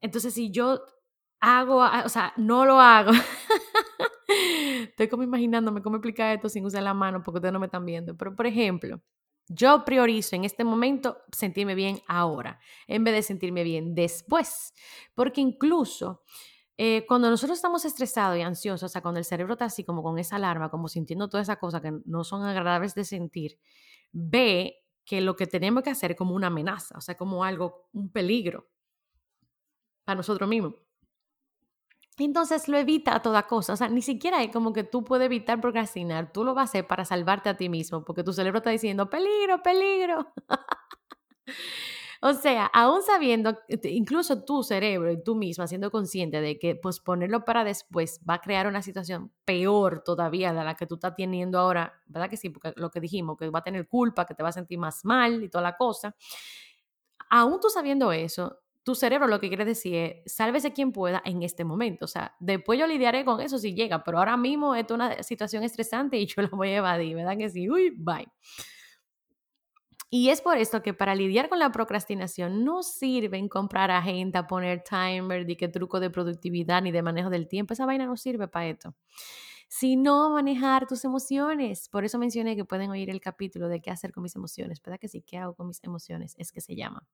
entonces 0.00 0.32
si 0.32 0.50
yo 0.50 0.80
hago, 1.40 1.84
o 2.06 2.08
sea, 2.08 2.32
no 2.38 2.64
lo 2.64 2.80
hago. 2.80 3.10
Estoy 4.88 5.08
como 5.08 5.24
imaginándome 5.24 5.82
cómo 5.82 5.96
explicar 5.96 6.36
esto 6.36 6.48
sin 6.48 6.64
usar 6.64 6.84
la 6.84 6.94
mano 6.94 7.22
porque 7.22 7.36
ustedes 7.36 7.52
no 7.52 7.60
me 7.60 7.66
están 7.66 7.84
viendo. 7.84 8.16
Pero, 8.16 8.34
por 8.34 8.46
ejemplo, 8.46 9.02
yo 9.46 9.84
priorizo 9.84 10.36
en 10.36 10.46
este 10.46 10.64
momento 10.64 11.18
sentirme 11.32 11.74
bien 11.74 12.00
ahora, 12.06 12.60
en 12.86 13.04
vez 13.04 13.12
de 13.12 13.22
sentirme 13.22 13.62
bien 13.62 13.94
después. 13.94 14.72
Porque 15.14 15.42
incluso 15.42 16.22
eh, 16.80 17.04
cuando 17.08 17.28
nosotros 17.28 17.58
estamos 17.58 17.84
estresados 17.84 18.38
y 18.38 18.42
ansiosos, 18.42 18.84
o 18.84 18.88
sea, 18.88 19.02
cuando 19.02 19.18
el 19.18 19.24
cerebro 19.24 19.54
está 19.54 19.64
así 19.64 19.82
como 19.82 20.00
con 20.00 20.16
esa 20.18 20.36
alarma, 20.36 20.70
como 20.70 20.86
sintiendo 20.86 21.28
todas 21.28 21.46
esas 21.46 21.58
cosas 21.58 21.82
que 21.82 21.92
no 22.04 22.22
son 22.22 22.44
agradables 22.44 22.94
de 22.94 23.04
sentir, 23.04 23.58
ve 24.12 24.76
que 25.04 25.20
lo 25.20 25.34
que 25.34 25.48
tenemos 25.48 25.82
que 25.82 25.90
hacer 25.90 26.12
es 26.12 26.16
como 26.16 26.34
una 26.36 26.46
amenaza, 26.46 26.96
o 26.96 27.00
sea, 27.00 27.16
como 27.16 27.42
algo, 27.42 27.88
un 27.92 28.12
peligro 28.12 28.68
para 30.04 30.16
nosotros 30.16 30.48
mismos. 30.48 30.74
Entonces 32.16 32.68
lo 32.68 32.78
evita 32.78 33.14
a 33.14 33.22
toda 33.22 33.46
cosa. 33.46 33.72
O 33.72 33.76
sea, 33.76 33.88
ni 33.88 34.02
siquiera 34.02 34.42
es 34.42 34.50
como 34.52 34.72
que 34.72 34.84
tú 34.84 35.04
puedes 35.04 35.26
evitar 35.26 35.60
procrastinar. 35.60 36.32
Tú 36.32 36.44
lo 36.44 36.54
vas 36.54 36.62
a 36.62 36.70
hacer 36.70 36.86
para 36.86 37.04
salvarte 37.04 37.48
a 37.48 37.56
ti 37.56 37.68
mismo, 37.68 38.04
porque 38.04 38.24
tu 38.24 38.32
cerebro 38.32 38.58
está 38.58 38.70
diciendo, 38.70 39.08
peligro, 39.10 39.62
peligro. 39.62 40.32
o 42.20 42.32
sea, 42.32 42.66
aún 42.66 43.02
sabiendo, 43.02 43.58
incluso 43.84 44.44
tu 44.44 44.62
cerebro 44.62 45.12
y 45.12 45.22
tú 45.22 45.36
misma 45.36 45.66
siendo 45.66 45.90
consciente 45.90 46.40
de 46.40 46.58
que 46.58 46.74
posponerlo 46.74 47.44
para 47.44 47.64
después 47.64 48.20
va 48.28 48.34
a 48.34 48.40
crear 48.40 48.66
una 48.66 48.82
situación 48.82 49.32
peor 49.44 50.02
todavía 50.04 50.52
de 50.52 50.64
la 50.64 50.74
que 50.74 50.86
tú 50.86 50.96
estás 50.96 51.14
teniendo 51.16 51.58
ahora, 51.58 52.02
¿verdad 52.06 52.28
que 52.28 52.36
sí? 52.36 52.50
Porque 52.50 52.72
lo 52.76 52.90
que 52.90 53.00
dijimos, 53.00 53.36
que 53.38 53.48
va 53.50 53.60
a 53.60 53.64
tener 53.64 53.86
culpa, 53.86 54.26
que 54.26 54.34
te 54.34 54.42
va 54.42 54.48
a 54.48 54.52
sentir 54.52 54.78
más 54.78 55.04
mal 55.04 55.42
y 55.44 55.48
toda 55.48 55.62
la 55.62 55.76
cosa. 55.76 56.14
Aún 57.30 57.60
tú 57.60 57.68
sabiendo 57.68 58.10
eso, 58.12 58.58
tu 58.82 58.94
cerebro 58.94 59.26
lo 59.26 59.38
que 59.38 59.48
quiere 59.48 59.64
decir 59.66 59.94
es, 59.94 60.32
sálvese 60.32 60.72
quien 60.72 60.92
pueda 60.92 61.22
en 61.24 61.42
este 61.42 61.64
momento. 61.64 62.06
O 62.06 62.08
sea, 62.08 62.34
después 62.40 62.78
yo 62.78 62.86
lidiaré 62.86 63.24
con 63.24 63.40
eso 63.40 63.58
si 63.58 63.74
llega, 63.74 64.02
pero 64.02 64.18
ahora 64.18 64.36
mismo 64.36 64.74
es 64.74 64.90
una 64.90 65.22
situación 65.22 65.62
estresante 65.62 66.16
y 66.18 66.26
yo 66.26 66.42
la 66.42 66.48
voy 66.48 66.70
a 66.70 66.76
evadir, 66.78 67.14
¿verdad? 67.14 67.36
Que 67.36 67.50
sí, 67.50 67.68
uy, 67.68 67.90
bye. 67.96 68.26
Y 70.10 70.30
es 70.30 70.40
por 70.40 70.56
esto 70.56 70.82
que 70.82 70.94
para 70.94 71.14
lidiar 71.14 71.50
con 71.50 71.58
la 71.58 71.70
procrastinación 71.70 72.64
no 72.64 72.82
sirve 72.82 73.36
en 73.36 73.48
comprar 73.48 73.90
agenda, 73.90 74.46
poner 74.46 74.82
timer, 74.82 75.44
de 75.44 75.56
qué 75.56 75.68
truco 75.68 76.00
de 76.00 76.08
productividad 76.08 76.80
ni 76.80 76.90
de 76.92 77.02
manejo 77.02 77.28
del 77.28 77.46
tiempo. 77.46 77.74
Esa 77.74 77.84
vaina 77.84 78.06
no 78.06 78.16
sirve 78.16 78.48
para 78.48 78.68
esto. 78.68 78.94
Sino 79.68 80.30
manejar 80.30 80.86
tus 80.86 81.04
emociones. 81.04 81.90
Por 81.90 82.06
eso 82.06 82.18
mencioné 82.18 82.56
que 82.56 82.64
pueden 82.64 82.90
oír 82.90 83.10
el 83.10 83.20
capítulo 83.20 83.68
de 83.68 83.82
qué 83.82 83.90
hacer 83.90 84.12
con 84.12 84.22
mis 84.22 84.34
emociones. 84.34 84.80
¿Verdad 84.80 84.98
que 84.98 85.08
sí? 85.08 85.20
¿Qué 85.20 85.36
hago 85.36 85.54
con 85.54 85.66
mis 85.68 85.84
emociones? 85.84 86.34
Es 86.38 86.52
que 86.52 86.62
se 86.62 86.74
llama. 86.74 87.06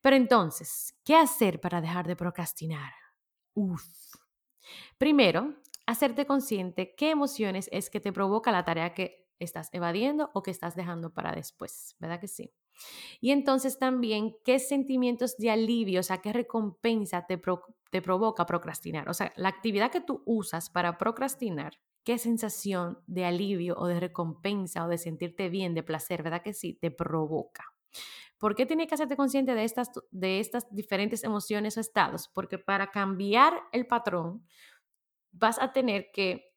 Pero 0.00 0.16
entonces, 0.16 0.96
¿qué 1.04 1.14
hacer 1.14 1.60
para 1.60 1.80
dejar 1.80 2.08
de 2.08 2.16
procrastinar? 2.16 2.92
Uf. 3.54 3.84
Primero, 4.98 5.54
hacerte 5.86 6.26
consciente 6.26 6.94
qué 6.96 7.10
emociones 7.10 7.68
es 7.70 7.88
que 7.88 8.00
te 8.00 8.12
provoca 8.12 8.50
la 8.50 8.64
tarea 8.64 8.94
que 8.94 9.29
estás 9.40 9.68
evadiendo 9.72 10.30
o 10.34 10.42
que 10.42 10.50
estás 10.50 10.76
dejando 10.76 11.12
para 11.12 11.32
después, 11.32 11.96
¿verdad 11.98 12.20
que 12.20 12.28
sí? 12.28 12.52
Y 13.20 13.32
entonces 13.32 13.78
también, 13.78 14.36
¿qué 14.44 14.58
sentimientos 14.58 15.36
de 15.36 15.50
alivio, 15.50 16.00
o 16.00 16.02
sea, 16.02 16.18
qué 16.18 16.32
recompensa 16.32 17.26
te, 17.26 17.40
te 17.90 18.02
provoca 18.02 18.46
procrastinar? 18.46 19.08
O 19.08 19.14
sea, 19.14 19.32
la 19.36 19.48
actividad 19.48 19.90
que 19.90 20.00
tú 20.00 20.22
usas 20.26 20.70
para 20.70 20.98
procrastinar, 20.98 21.74
¿qué 22.04 22.18
sensación 22.18 22.98
de 23.06 23.24
alivio 23.24 23.74
o 23.76 23.86
de 23.86 24.00
recompensa 24.00 24.84
o 24.84 24.88
de 24.88 24.98
sentirte 24.98 25.48
bien, 25.48 25.74
de 25.74 25.82
placer, 25.82 26.22
¿verdad 26.22 26.42
que 26.42 26.52
sí? 26.52 26.74
Te 26.74 26.90
provoca. 26.90 27.64
¿Por 28.38 28.54
qué 28.54 28.64
tienes 28.64 28.88
que 28.88 28.94
hacerte 28.94 29.16
consciente 29.16 29.54
de 29.54 29.64
estas, 29.64 29.90
de 30.10 30.40
estas 30.40 30.66
diferentes 30.74 31.24
emociones 31.24 31.76
o 31.76 31.80
estados? 31.80 32.28
Porque 32.28 32.58
para 32.58 32.90
cambiar 32.90 33.52
el 33.72 33.86
patrón 33.86 34.46
vas 35.30 35.60
a 35.60 35.72
tener 35.72 36.06
que 36.12 36.49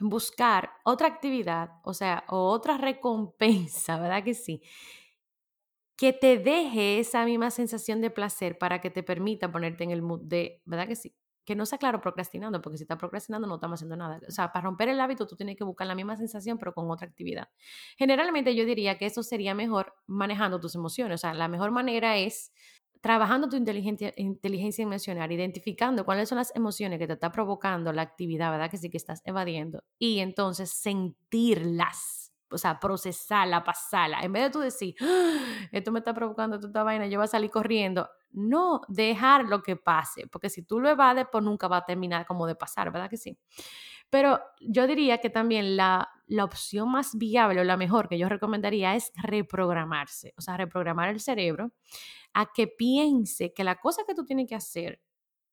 buscar 0.00 0.70
otra 0.84 1.08
actividad, 1.08 1.70
o 1.84 1.94
sea, 1.94 2.24
otra 2.28 2.78
recompensa, 2.78 3.98
¿verdad 4.00 4.24
que 4.24 4.34
sí? 4.34 4.62
Que 5.96 6.12
te 6.12 6.38
deje 6.38 6.98
esa 6.98 7.24
misma 7.24 7.50
sensación 7.50 8.00
de 8.00 8.10
placer 8.10 8.58
para 8.58 8.80
que 8.80 8.90
te 8.90 9.02
permita 9.02 9.52
ponerte 9.52 9.84
en 9.84 9.90
el 9.90 10.02
mood 10.02 10.22
de, 10.22 10.62
¿verdad 10.64 10.88
que 10.88 10.96
sí? 10.96 11.14
que 11.44 11.56
no 11.56 11.66
sea 11.66 11.78
claro 11.78 12.00
procrastinando, 12.00 12.62
porque 12.62 12.78
si 12.78 12.84
estás 12.84 12.98
procrastinando 12.98 13.48
no 13.48 13.56
estamos 13.56 13.78
haciendo 13.78 13.96
nada. 13.96 14.20
O 14.28 14.30
sea, 14.30 14.52
para 14.52 14.64
romper 14.64 14.88
el 14.88 15.00
hábito 15.00 15.26
tú 15.26 15.36
tienes 15.36 15.56
que 15.56 15.64
buscar 15.64 15.86
la 15.86 15.94
misma 15.94 16.16
sensación, 16.16 16.58
pero 16.58 16.72
con 16.72 16.90
otra 16.90 17.08
actividad. 17.08 17.48
Generalmente 17.98 18.54
yo 18.54 18.64
diría 18.64 18.96
que 18.96 19.06
eso 19.06 19.22
sería 19.22 19.54
mejor 19.54 19.94
manejando 20.06 20.60
tus 20.60 20.74
emociones. 20.74 21.16
O 21.16 21.18
sea, 21.18 21.34
la 21.34 21.48
mejor 21.48 21.72
manera 21.72 22.16
es 22.16 22.52
trabajando 23.02 23.48
tu 23.48 23.56
inteligencia, 23.56 24.14
inteligencia 24.16 24.84
emocional, 24.84 25.30
identificando 25.30 26.04
cuáles 26.04 26.28
son 26.28 26.38
las 26.38 26.54
emociones 26.54 26.98
que 26.98 27.06
te 27.06 27.14
está 27.14 27.32
provocando 27.32 27.92
la 27.92 28.02
actividad, 28.02 28.50
¿verdad? 28.52 28.70
Que 28.70 28.78
sí 28.78 28.88
que 28.88 28.96
estás 28.96 29.20
evadiendo. 29.26 29.82
Y 29.98 30.20
entonces 30.20 30.70
sentirlas 30.70 32.22
o 32.52 32.58
sea, 32.58 32.78
procesarla, 32.78 33.64
pasarla. 33.64 34.20
En 34.20 34.32
vez 34.32 34.44
de 34.44 34.50
tú 34.50 34.60
decir, 34.60 34.94
¡Ah! 35.00 35.38
esto 35.72 35.90
me 35.90 36.00
está 36.00 36.12
provocando 36.14 36.56
esta 36.56 36.82
vaina, 36.82 37.06
yo 37.06 37.18
voy 37.18 37.24
a 37.24 37.28
salir 37.28 37.50
corriendo. 37.50 38.08
No, 38.30 38.82
dejar 38.88 39.44
lo 39.44 39.62
que 39.62 39.76
pase, 39.76 40.26
porque 40.26 40.50
si 40.50 40.62
tú 40.62 40.78
lo 40.78 40.88
evades, 40.90 41.26
pues 41.32 41.42
nunca 41.42 41.66
va 41.68 41.78
a 41.78 41.84
terminar 41.84 42.26
como 42.26 42.46
de 42.46 42.54
pasar, 42.54 42.92
¿verdad 42.92 43.08
que 43.08 43.16
sí? 43.16 43.38
Pero 44.10 44.40
yo 44.60 44.86
diría 44.86 45.18
que 45.18 45.30
también 45.30 45.76
la, 45.76 46.10
la 46.26 46.44
opción 46.44 46.90
más 46.90 47.16
viable 47.16 47.60
o 47.60 47.64
la 47.64 47.76
mejor 47.76 48.08
que 48.08 48.18
yo 48.18 48.28
recomendaría 48.28 48.94
es 48.94 49.12
reprogramarse, 49.14 50.34
o 50.36 50.40
sea, 50.40 50.56
reprogramar 50.56 51.08
el 51.08 51.20
cerebro 51.20 51.72
a 52.34 52.52
que 52.52 52.66
piense 52.66 53.52
que 53.52 53.64
la 53.64 53.80
cosa 53.80 54.02
que 54.06 54.14
tú 54.14 54.24
tienes 54.24 54.48
que 54.48 54.54
hacer 54.54 55.00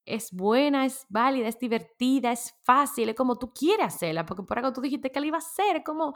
es 0.06 0.32
buena, 0.32 0.86
es 0.86 1.06
válida, 1.10 1.48
es 1.48 1.60
divertida, 1.60 2.32
es 2.32 2.56
fácil, 2.64 3.10
es 3.10 3.16
como 3.16 3.38
tú 3.38 3.54
quieres 3.54 3.88
hacerla, 3.88 4.26
porque 4.26 4.44
por 4.44 4.58
algo 4.58 4.74
tú 4.74 4.82
dijiste 4.82 5.12
que 5.12 5.20
la 5.20 5.28
iba 5.28 5.38
a 5.38 5.40
hacer, 5.40 5.78
es 5.78 5.84
como 5.84 6.14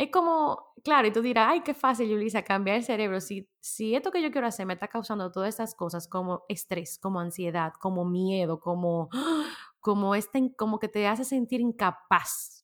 es 0.00 0.10
como, 0.10 0.72
claro, 0.82 1.08
y 1.08 1.12
tú 1.12 1.20
dirás, 1.20 1.48
ay, 1.50 1.60
qué 1.60 1.74
fácil, 1.74 2.08
Yulisa, 2.08 2.42
cambiar 2.42 2.78
el 2.78 2.84
cerebro. 2.84 3.20
Si, 3.20 3.46
si 3.60 3.94
esto 3.94 4.10
que 4.10 4.22
yo 4.22 4.30
quiero 4.30 4.46
hacer 4.46 4.64
me 4.64 4.72
está 4.72 4.88
causando 4.88 5.30
todas 5.30 5.50
estas 5.50 5.74
cosas 5.74 6.08
como 6.08 6.44
estrés, 6.48 6.98
como 6.98 7.20
ansiedad, 7.20 7.74
como 7.78 8.06
miedo, 8.06 8.60
como, 8.60 9.10
como, 9.80 10.14
este, 10.14 10.54
como 10.56 10.78
que 10.78 10.88
te 10.88 11.06
hace 11.06 11.26
sentir 11.26 11.60
incapaz, 11.60 12.59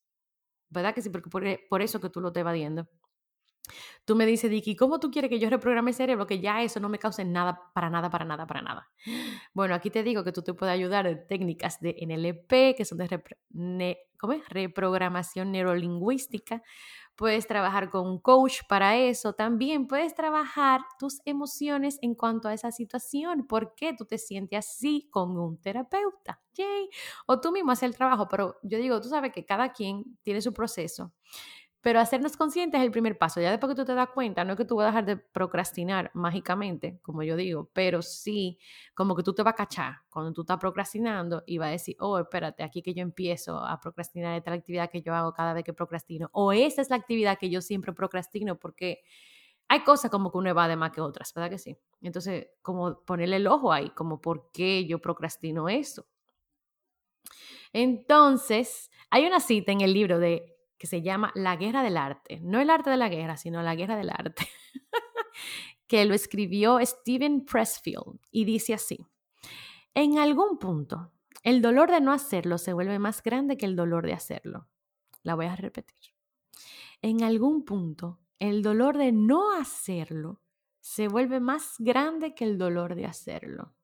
¿verdad 0.71 0.95
que 0.95 1.03
sí? 1.03 1.11
Porque 1.11 1.31
por, 1.31 1.45
por 1.69 1.83
eso 1.83 2.01
que 2.01 2.11
tú 2.11 2.21
lo 2.21 2.29
estás 2.29 2.43
evadiendo. 2.43 2.89
Tú 4.05 4.15
me 4.15 4.27
dices, 4.27 4.51
Dicky, 4.51 4.77
¿cómo 4.77 5.01
tú 5.01 5.11
quieres 5.11 5.29
que 5.29 5.39
yo 5.41 5.51
reprograme 5.51 5.91
el 5.91 5.97
cerebro? 5.97 6.27
Que 6.27 6.39
ya 6.41 6.63
eso 6.63 6.79
no 6.79 6.89
me 6.89 6.99
cause 6.99 7.25
nada, 7.25 7.61
para 7.75 7.91
nada, 7.91 8.09
para 8.11 8.25
nada, 8.25 8.47
para 8.47 8.63
nada. 8.63 8.89
Bueno, 9.53 9.75
aquí 9.75 9.91
te 9.91 10.03
digo 10.03 10.23
que 10.23 10.33
tú 10.33 10.43
te 10.43 10.55
puedes 10.55 10.73
ayudar 10.73 11.07
de 11.07 11.17
técnicas 11.17 11.81
de 11.81 11.97
NLP, 12.01 12.77
que 12.77 12.85
son 12.85 12.99
de 12.99 13.99
¿cómo 14.19 14.33
es? 14.33 14.49
reprogramación 14.49 15.51
neurolingüística, 15.51 16.63
Puedes 17.17 17.47
trabajar 17.47 17.89
con 17.91 18.07
un 18.07 18.19
coach 18.21 18.61
para 18.69 18.97
eso. 18.97 19.33
También 19.33 19.87
puedes 19.87 20.15
trabajar 20.15 20.83
tus 20.99 21.21
emociones 21.25 21.99
en 22.03 22.15
cuanto 22.15 22.49
a 22.49 22.55
esa 22.55 22.71
situación. 22.73 23.47
¿Por 23.47 23.75
qué 23.75 23.95
tú 23.95 24.05
te 24.05 24.19
sientes 24.19 24.59
así 24.59 25.09
con 25.11 25.37
un 25.39 25.59
terapeuta? 25.59 26.41
Yay. 26.55 26.89
O 27.27 27.41
tú 27.41 27.53
mismo 27.53 27.73
haces 27.73 27.85
el 27.85 27.97
trabajo, 27.97 28.29
pero 28.29 28.57
yo 28.63 28.79
digo, 28.79 29.01
tú 29.01 29.09
sabes 29.09 29.33
que 29.33 29.45
cada 29.47 29.73
quien 29.73 30.19
tiene 30.23 30.41
su 30.43 30.53
proceso. 30.53 31.13
Pero 31.87 32.01
hacernos 32.01 32.37
conscientes 32.37 32.81
es 32.81 32.85
el 32.85 32.91
primer 32.91 33.17
paso. 33.17 33.41
Ya 33.41 33.53
después 33.53 33.71
que 33.71 33.77
tú 33.77 33.85
te 33.85 33.95
das 33.95 34.09
cuenta, 34.09 34.43
no 34.43 34.55
es 34.55 34.57
que 34.57 34.65
tú 34.65 34.75
vas 34.75 34.87
a 34.87 34.89
dejar 34.89 35.05
de 35.05 35.17
procrastinar 35.19 36.11
mágicamente, 36.15 36.99
como 37.01 37.23
yo 37.23 37.37
digo, 37.37 37.71
pero 37.73 38.03
sí 38.03 38.59
como 38.93 39.15
que 39.15 39.23
tú 39.23 39.33
te 39.33 39.45
vas 39.45 39.53
a 39.53 39.57
cachar 39.57 39.99
cuando 40.11 40.33
tú 40.33 40.41
estás 40.41 40.59
procrastinando 40.59 41.45
y 41.47 41.59
vas 41.59 41.69
a 41.69 41.71
decir, 41.71 41.95
oh, 42.01 42.19
espérate, 42.19 42.65
aquí 42.65 42.83
que 42.83 42.93
yo 42.93 43.03
empiezo 43.03 43.65
a 43.65 43.79
procrastinar, 43.79 44.37
esta 44.37 44.51
es 44.51 44.57
la 44.57 44.59
actividad 44.59 44.91
que 44.91 45.01
yo 45.01 45.15
hago 45.15 45.33
cada 45.33 45.55
vez 45.55 45.63
que 45.63 45.73
procrastino. 45.73 46.29
O 46.33 46.51
esta 46.53 46.83
es 46.83 46.91
la 46.91 46.97
actividad 46.97 47.39
que 47.39 47.51
yo 47.51 47.61
siempre 47.61 47.93
procrastino 47.93 48.59
porque 48.59 49.05
hay 49.69 49.85
cosas 49.85 50.11
como 50.11 50.33
que 50.33 50.39
uno 50.39 50.51
evade 50.51 50.75
más 50.75 50.91
que 50.91 51.01
otras, 51.01 51.33
¿verdad 51.35 51.51
que 51.51 51.59
sí? 51.59 51.79
Entonces, 52.03 52.49
como 52.63 52.99
ponerle 53.05 53.37
el 53.37 53.47
ojo 53.47 53.73
ahí, 53.73 53.91
como 53.91 54.21
por 54.21 54.51
qué 54.51 54.87
yo 54.87 54.99
procrastino 54.99 55.69
eso. 55.69 56.05
Entonces, 57.73 58.91
hay 59.09 59.25
una 59.25 59.39
cita 59.39 59.71
en 59.71 59.83
el 59.83 59.93
libro 59.93 60.19
de 60.19 60.56
que 60.79 60.87
se 60.87 61.03
llama 61.03 61.33
La 61.35 61.57
Guerra 61.57 61.83
del 61.83 61.97
Arte. 61.97 62.41
No 62.43 62.61
el 62.61 62.71
arte 62.71 62.91
de 62.91 62.97
la 62.97 63.09
guerra, 63.09 63.37
sino 63.37 63.63
la 63.63 63.75
guerra 63.75 63.97
del 63.97 64.11
arte, 64.11 64.47
que 65.87 66.05
lo 66.05 66.15
escribió 66.15 66.79
Steven 66.85 67.45
Pressfield 67.45 68.21
y 68.31 68.45
dice 68.45 68.75
así, 68.75 69.07
en 69.95 70.19
algún 70.19 70.59
punto, 70.59 71.13
el 71.43 71.63
dolor 71.63 71.91
de 71.91 72.01
no 72.01 72.13
hacerlo 72.13 72.59
se 72.59 72.73
vuelve 72.73 72.99
más 72.99 73.23
grande 73.23 73.57
que 73.57 73.67
el 73.67 73.77
dolor 73.77 74.05
de 74.05 74.13
hacerlo. 74.13 74.69
La 75.23 75.35
voy 75.35 75.47
a 75.47 75.57
repetir. 75.57 76.15
En 77.03 77.23
algún 77.23 77.65
punto, 77.65 78.19
el 78.39 78.63
dolor 78.63 78.99
de 78.99 79.13
no 79.13 79.53
hacerlo 79.53 80.43
se 80.81 81.09
vuelve 81.09 81.41
más 81.41 81.77
grande 81.79 82.35
que 82.35 82.45
el 82.45 82.59
dolor 82.59 82.95
de 82.95 83.07
hacerlo. 83.07 83.75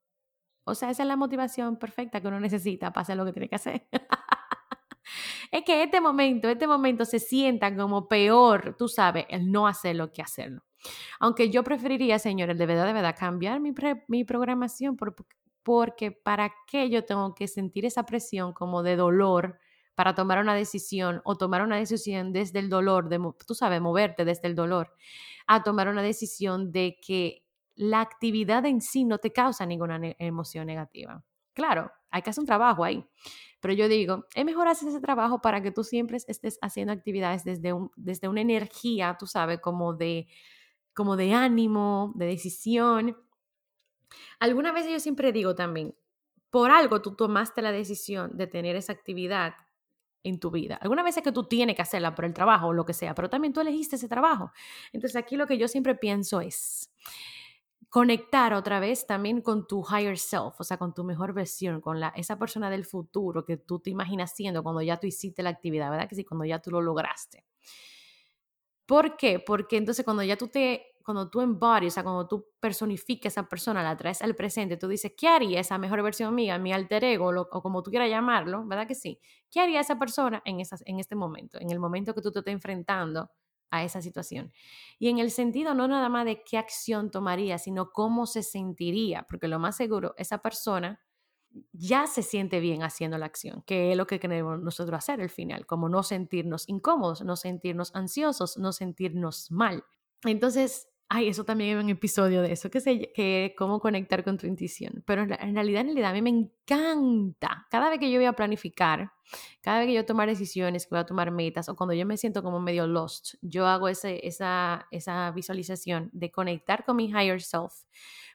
O 0.65 0.75
sea, 0.75 0.91
esa 0.91 1.03
es 1.03 1.09
la 1.09 1.17
motivación 1.17 1.77
perfecta 1.77 2.21
que 2.21 2.29
uno 2.29 2.39
necesita 2.41 2.93
para 2.93 3.03
hacer 3.03 3.17
lo 3.17 3.25
que 3.25 3.33
tiene 3.33 3.49
que 3.49 3.57
hacer. 3.57 3.89
es 5.53 5.65
que 5.65 5.83
este 5.85 6.01
momento, 6.01 6.49
este 6.49 6.67
momento 6.67 7.05
se 7.05 7.21
sienta 7.21 7.75
como 7.77 8.09
peor, 8.09 8.75
tú 8.79 8.89
sabes, 8.89 9.27
el 9.29 9.53
no 9.53 9.69
hacerlo 9.69 10.11
que 10.11 10.23
hacerlo. 10.23 10.63
Aunque 11.21 11.51
yo 11.51 11.63
preferiría, 11.63 12.19
señores, 12.19 12.59
de 12.59 12.67
verdad, 12.67 12.87
de 12.87 12.95
verdad, 12.95 13.17
cambiar 13.19 13.61
mi, 13.61 13.73
mi 14.09 14.25
programación 14.25 14.97
por, 14.97 15.15
porque 15.63 16.11
¿para 16.11 16.53
qué 16.67 16.91
yo 16.91 17.05
tengo 17.05 17.35
que 17.35 17.49
sentir 17.49 17.85
esa 17.87 18.05
presión 18.05 18.53
como 18.53 18.83
de 18.83 18.97
dolor 18.97 19.59
para 19.95 20.15
tomar 20.15 20.41
una 20.41 20.55
decisión 20.55 21.21
o 21.25 21.37
tomar 21.37 21.63
una 21.63 21.77
decisión 21.77 22.33
desde 22.33 22.59
el 22.59 22.69
dolor, 22.71 23.09
de, 23.09 23.21
tú 23.47 23.55
sabes, 23.55 23.81
moverte 23.81 24.25
desde 24.25 24.49
el 24.49 24.55
dolor, 24.55 24.95
a 25.47 25.63
tomar 25.63 25.89
una 25.89 26.03
decisión 26.03 26.73
de 26.73 26.99
que 27.07 27.45
la 27.75 28.01
actividad 28.01 28.65
en 28.67 28.81
sí 28.81 29.05
no 29.05 29.19
te 29.19 29.33
causa 29.33 29.67
ninguna 29.67 30.01
emoción 30.19 30.67
negativa? 30.67 31.23
Claro, 31.55 31.91
hay 32.11 32.23
que 32.23 32.31
hacer 32.31 32.43
un 32.43 32.47
trabajo 32.47 32.85
ahí. 32.85 33.05
Pero 33.61 33.75
yo 33.75 33.89
digo, 33.89 34.27
es 34.35 34.45
mejor 34.45 34.69
hacer 34.69 34.89
ese 34.89 35.01
trabajo 35.01 35.41
para 35.41 35.63
que 35.63 35.71
tú 35.71 35.85
siempre 35.85 36.17
estés 36.17 36.59
haciendo 36.63 36.93
actividades 36.93 37.45
desde, 37.45 37.73
un, 37.73 37.91
desde 37.97 38.29
una 38.29 38.41
energía, 38.41 39.17
tú 39.19 39.27
sabes, 39.27 39.61
como 39.61 39.95
de, 39.95 40.27
como 40.95 41.17
de 41.17 41.35
ánimo, 41.35 42.13
de 42.17 42.27
decisión. 42.27 43.17
Alguna 44.41 44.73
vez 44.73 44.87
yo 44.91 44.99
siempre 45.01 45.33
digo 45.33 45.55
también, 45.55 45.95
por 46.51 46.71
algo 46.71 47.01
tú 47.03 47.15
tomaste 47.15 47.63
la 47.63 47.73
decisión 47.73 48.37
de 48.37 48.47
tener 48.47 48.77
esa 48.77 48.93
actividad 48.93 49.55
en 50.25 50.39
tu 50.39 50.51
vida. 50.51 50.77
Alguna 50.77 51.03
vez 51.03 51.17
es 51.17 51.23
que 51.23 51.33
tú 51.33 51.45
tienes 51.45 51.77
que 51.77 51.83
hacerla 51.83 52.15
por 52.15 52.25
el 52.25 52.35
trabajo 52.35 52.69
o 52.69 52.73
lo 52.73 52.85
que 52.85 52.93
sea, 52.95 53.15
pero 53.15 53.31
también 53.31 53.53
tú 53.53 53.61
elegiste 53.61 53.97
ese 53.97 54.09
trabajo. 54.09 54.53
Entonces 54.93 55.17
aquí 55.17 55.37
lo 55.37 55.47
que 55.47 55.59
yo 55.59 55.69
siempre 55.69 55.95
pienso 55.95 56.41
es, 56.41 56.93
conectar 57.93 58.55
otra 58.55 58.81
vez 58.81 59.07
también 59.07 59.43
con 59.43 59.67
tu 59.67 59.85
higher 59.87 60.17
self, 60.17 60.59
o 60.59 60.65
sea, 60.65 60.79
con 60.79 60.95
tu 60.95 61.05
mejor 61.05 61.35
versión, 61.35 61.83
con 61.83 62.01
la, 62.01 62.09
esa 62.17 62.39
persona 62.39 62.71
del 62.71 62.87
futuro 62.87 63.45
que 63.45 63.59
tú 63.59 63.81
te 63.81 63.91
imaginas 63.91 64.35
siendo 64.35 64.63
cuando 64.63 64.81
ya 64.81 64.97
tú 64.99 65.07
hiciste 65.07 65.43
la 65.43 65.51
actividad, 65.51 65.91
¿verdad? 65.91 66.09
Que 66.09 66.15
sí, 66.15 66.25
cuando 66.25 66.47
ya 66.47 66.59
tú 66.59 66.71
lo 66.71 66.81
lograste. 66.81 67.45
¿Por 68.87 69.19
qué? 69.19 69.41
Porque 69.41 69.77
entonces 69.77 70.07
cuando 70.07 70.23
ya 70.23 70.39
tú 70.39 70.49
te, 70.49 70.95
cuando 71.05 71.29
tú 71.29 71.43
embodies, 71.43 71.93
o 71.93 71.95
sea, 71.97 72.03
cuando 72.03 72.27
tú 72.27 72.47
personificas 72.61 73.37
a 73.37 73.43
esa 73.43 73.49
persona, 73.51 73.83
la 73.83 73.95
traes 73.95 74.23
al 74.23 74.35
presente, 74.35 74.79
tú 74.79 74.89
dices, 74.89 75.13
¿qué 75.15 75.29
haría 75.29 75.61
esa 75.61 75.77
mejor 75.77 76.03
versión 76.03 76.35
mía, 76.35 76.57
mi 76.57 76.73
alter 76.73 77.05
ego, 77.05 77.29
o 77.29 77.61
como 77.61 77.83
tú 77.83 77.91
quieras 77.91 78.09
llamarlo, 78.09 78.67
¿verdad 78.67 78.87
que 78.89 78.95
sí? 78.95 79.21
¿Qué 79.51 79.61
haría 79.61 79.81
esa 79.81 79.99
persona 79.99 80.41
en, 80.47 80.61
esas, 80.61 80.83
en 80.87 80.99
este 80.99 81.15
momento, 81.15 81.61
en 81.61 81.71
el 81.71 81.79
momento 81.79 82.15
que 82.15 82.23
tú 82.23 82.33
te 82.33 82.39
estés 82.39 82.55
enfrentando 82.55 83.31
a 83.73 83.83
esa 83.83 84.01
situación. 84.01 84.53
Y 85.01 85.09
en 85.09 85.19
el 85.19 85.33
sentido 85.33 85.75
no 85.75 85.89
nada 85.89 86.09
más 86.09 86.25
de 86.27 86.45
qué 86.45 86.59
acción 86.59 87.11
tomaría, 87.11 87.59
sino 87.59 87.91
cómo 87.91 88.27
se 88.27 88.45
sentiría, 88.45 89.25
porque 89.29 89.49
lo 89.49 89.59
más 89.59 89.77
seguro, 89.77 90.15
esa 90.17 90.39
persona 90.39 91.01
ya 91.73 92.07
se 92.07 92.23
siente 92.23 92.61
bien 92.61 92.83
haciendo 92.83 93.19
la 93.19 93.27
acción, 93.27 93.63
que 93.67 93.91
es 93.93 93.97
lo 93.97 94.07
que 94.07 94.21
queremos 94.21 94.61
nosotros 94.61 94.97
hacer 94.97 95.21
al 95.21 95.31
final, 95.31 95.67
como 95.67 95.89
no 95.89 96.03
sentirnos 96.03 96.69
incómodos, 96.69 97.23
no 97.23 97.37
sentirnos 97.37 97.95
ansiosos, 97.95 98.57
no 98.59 98.73
sentirnos 98.73 99.51
mal. 99.51 99.85
Entonces, 100.25 100.89
Ay, 101.15 101.29
eso 101.29 101.45
también 101.45 101.77
es 101.77 101.85
un 101.85 101.91
episodio 101.91 102.41
de 102.41 102.53
eso, 102.53 102.71
que 102.71 102.81
sé 102.81 103.13
que 103.15 103.55
cómo 103.59 103.81
conectar 103.81 104.25
con 104.25 104.39
tu 104.39 104.47
intuición. 104.47 105.03
Pero 105.07 105.25
en 105.25 105.55
realidad, 105.55 105.83
en 105.83 105.89
realidad, 105.89 106.11
a 106.11 106.15
mí 106.15 106.23
me 106.23 106.31
encanta. 106.31 107.67
Cada 107.71 107.91
vez 107.91 107.99
que 107.99 108.11
yo 108.11 108.19
voy 108.19 108.25
a 108.25 108.33
planificar, 108.33 109.13
cada 109.61 109.81
vez 109.81 109.89
que 109.89 109.93
yo 109.93 110.07
tomar 110.07 110.27
decisiones, 110.27 110.87
que 110.87 110.95
voy 110.95 111.01
a 111.01 111.05
tomar 111.05 111.31
metas, 111.31 111.69
o 111.69 111.77
cuando 111.77 111.93
yo 111.93 112.07
me 112.07 112.17
siento 112.17 112.43
como 112.43 112.61
medio 112.61 112.87
lost, 112.87 113.35
yo 113.43 113.67
hago 113.67 113.89
ese, 113.89 114.27
esa, 114.27 114.87
esa 114.91 115.31
visualización 115.33 116.09
de 116.15 116.31
conectar 116.31 116.83
con 116.83 116.97
mi 116.97 117.11
higher 117.11 117.43
self. 117.43 117.75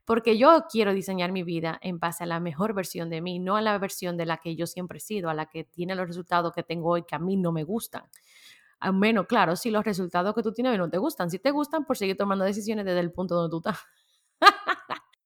Porque 0.05 0.37
yo 0.37 0.65
quiero 0.71 0.93
diseñar 0.93 1.31
mi 1.31 1.41
vida 1.41 1.79
en 1.81 1.97
base 1.97 2.25
a 2.25 2.27
la 2.27 2.39
mejor 2.39 2.75
versión 2.75 3.09
de 3.09 3.21
mí, 3.21 3.39
no 3.39 3.55
a 3.55 3.61
la 3.63 3.75
versión 3.79 4.17
de 4.17 4.27
la 4.27 4.37
que 4.37 4.55
yo 4.55 4.67
siempre 4.67 4.99
he 4.99 5.01
sido, 5.01 5.31
a 5.31 5.33
la 5.33 5.47
que 5.47 5.63
tiene 5.63 5.95
los 5.95 6.05
resultados 6.05 6.53
que 6.53 6.61
tengo 6.61 6.91
hoy 6.91 7.05
que 7.05 7.15
a 7.15 7.19
mí 7.19 7.37
no 7.37 7.51
me 7.51 7.63
gustan. 7.63 8.03
Al 8.79 8.93
menos, 8.93 9.25
claro, 9.27 9.55
si 9.55 9.71
los 9.71 9.83
resultados 9.83 10.35
que 10.35 10.43
tú 10.43 10.53
tienes 10.53 10.77
no 10.77 10.89
te 10.89 10.97
gustan. 10.97 11.29
Si 11.31 11.39
te 11.39 11.51
gustan, 11.51 11.85
por 11.85 11.97
seguir 11.97 12.17
tomando 12.17 12.45
decisiones 12.45 12.85
desde 12.85 12.99
el 12.99 13.11
punto 13.11 13.35
donde 13.35 13.51
tú 13.51 13.57
estás. 13.57 13.79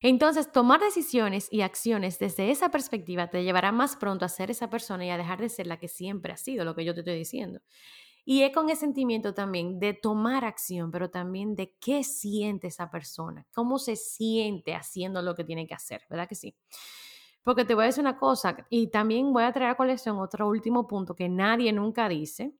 Entonces, 0.00 0.52
tomar 0.52 0.80
decisiones 0.80 1.48
y 1.50 1.62
acciones 1.62 2.18
desde 2.18 2.50
esa 2.50 2.70
perspectiva 2.70 3.28
te 3.30 3.42
llevará 3.44 3.72
más 3.72 3.96
pronto 3.96 4.24
a 4.24 4.28
ser 4.28 4.50
esa 4.50 4.68
persona 4.68 5.06
y 5.06 5.10
a 5.10 5.16
dejar 5.16 5.40
de 5.40 5.48
ser 5.48 5.66
la 5.66 5.78
que 5.78 5.88
siempre 5.88 6.32
ha 6.32 6.36
sido, 6.36 6.64
lo 6.64 6.74
que 6.74 6.84
yo 6.84 6.94
te 6.94 7.00
estoy 7.00 7.16
diciendo. 7.16 7.60
Y 8.24 8.42
es 8.42 8.52
con 8.52 8.70
ese 8.70 8.80
sentimiento 8.82 9.34
también 9.34 9.78
de 9.80 9.94
tomar 9.94 10.44
acción, 10.44 10.90
pero 10.90 11.10
también 11.10 11.56
de 11.56 11.74
qué 11.80 12.04
siente 12.04 12.68
esa 12.68 12.90
persona, 12.90 13.46
cómo 13.52 13.78
se 13.78 13.96
siente 13.96 14.74
haciendo 14.74 15.22
lo 15.22 15.34
que 15.34 15.44
tiene 15.44 15.66
que 15.66 15.74
hacer, 15.74 16.02
¿verdad 16.10 16.28
que 16.28 16.34
sí? 16.36 16.56
Porque 17.46 17.64
te 17.64 17.76
voy 17.76 17.84
a 17.84 17.86
decir 17.86 18.00
una 18.00 18.16
cosa, 18.16 18.56
y 18.70 18.88
también 18.88 19.32
voy 19.32 19.44
a 19.44 19.52
traer 19.52 19.70
a 19.70 19.76
colección 19.76 20.18
otro 20.18 20.48
último 20.48 20.88
punto 20.88 21.14
que 21.14 21.28
nadie 21.28 21.72
nunca 21.72 22.08
dice, 22.08 22.56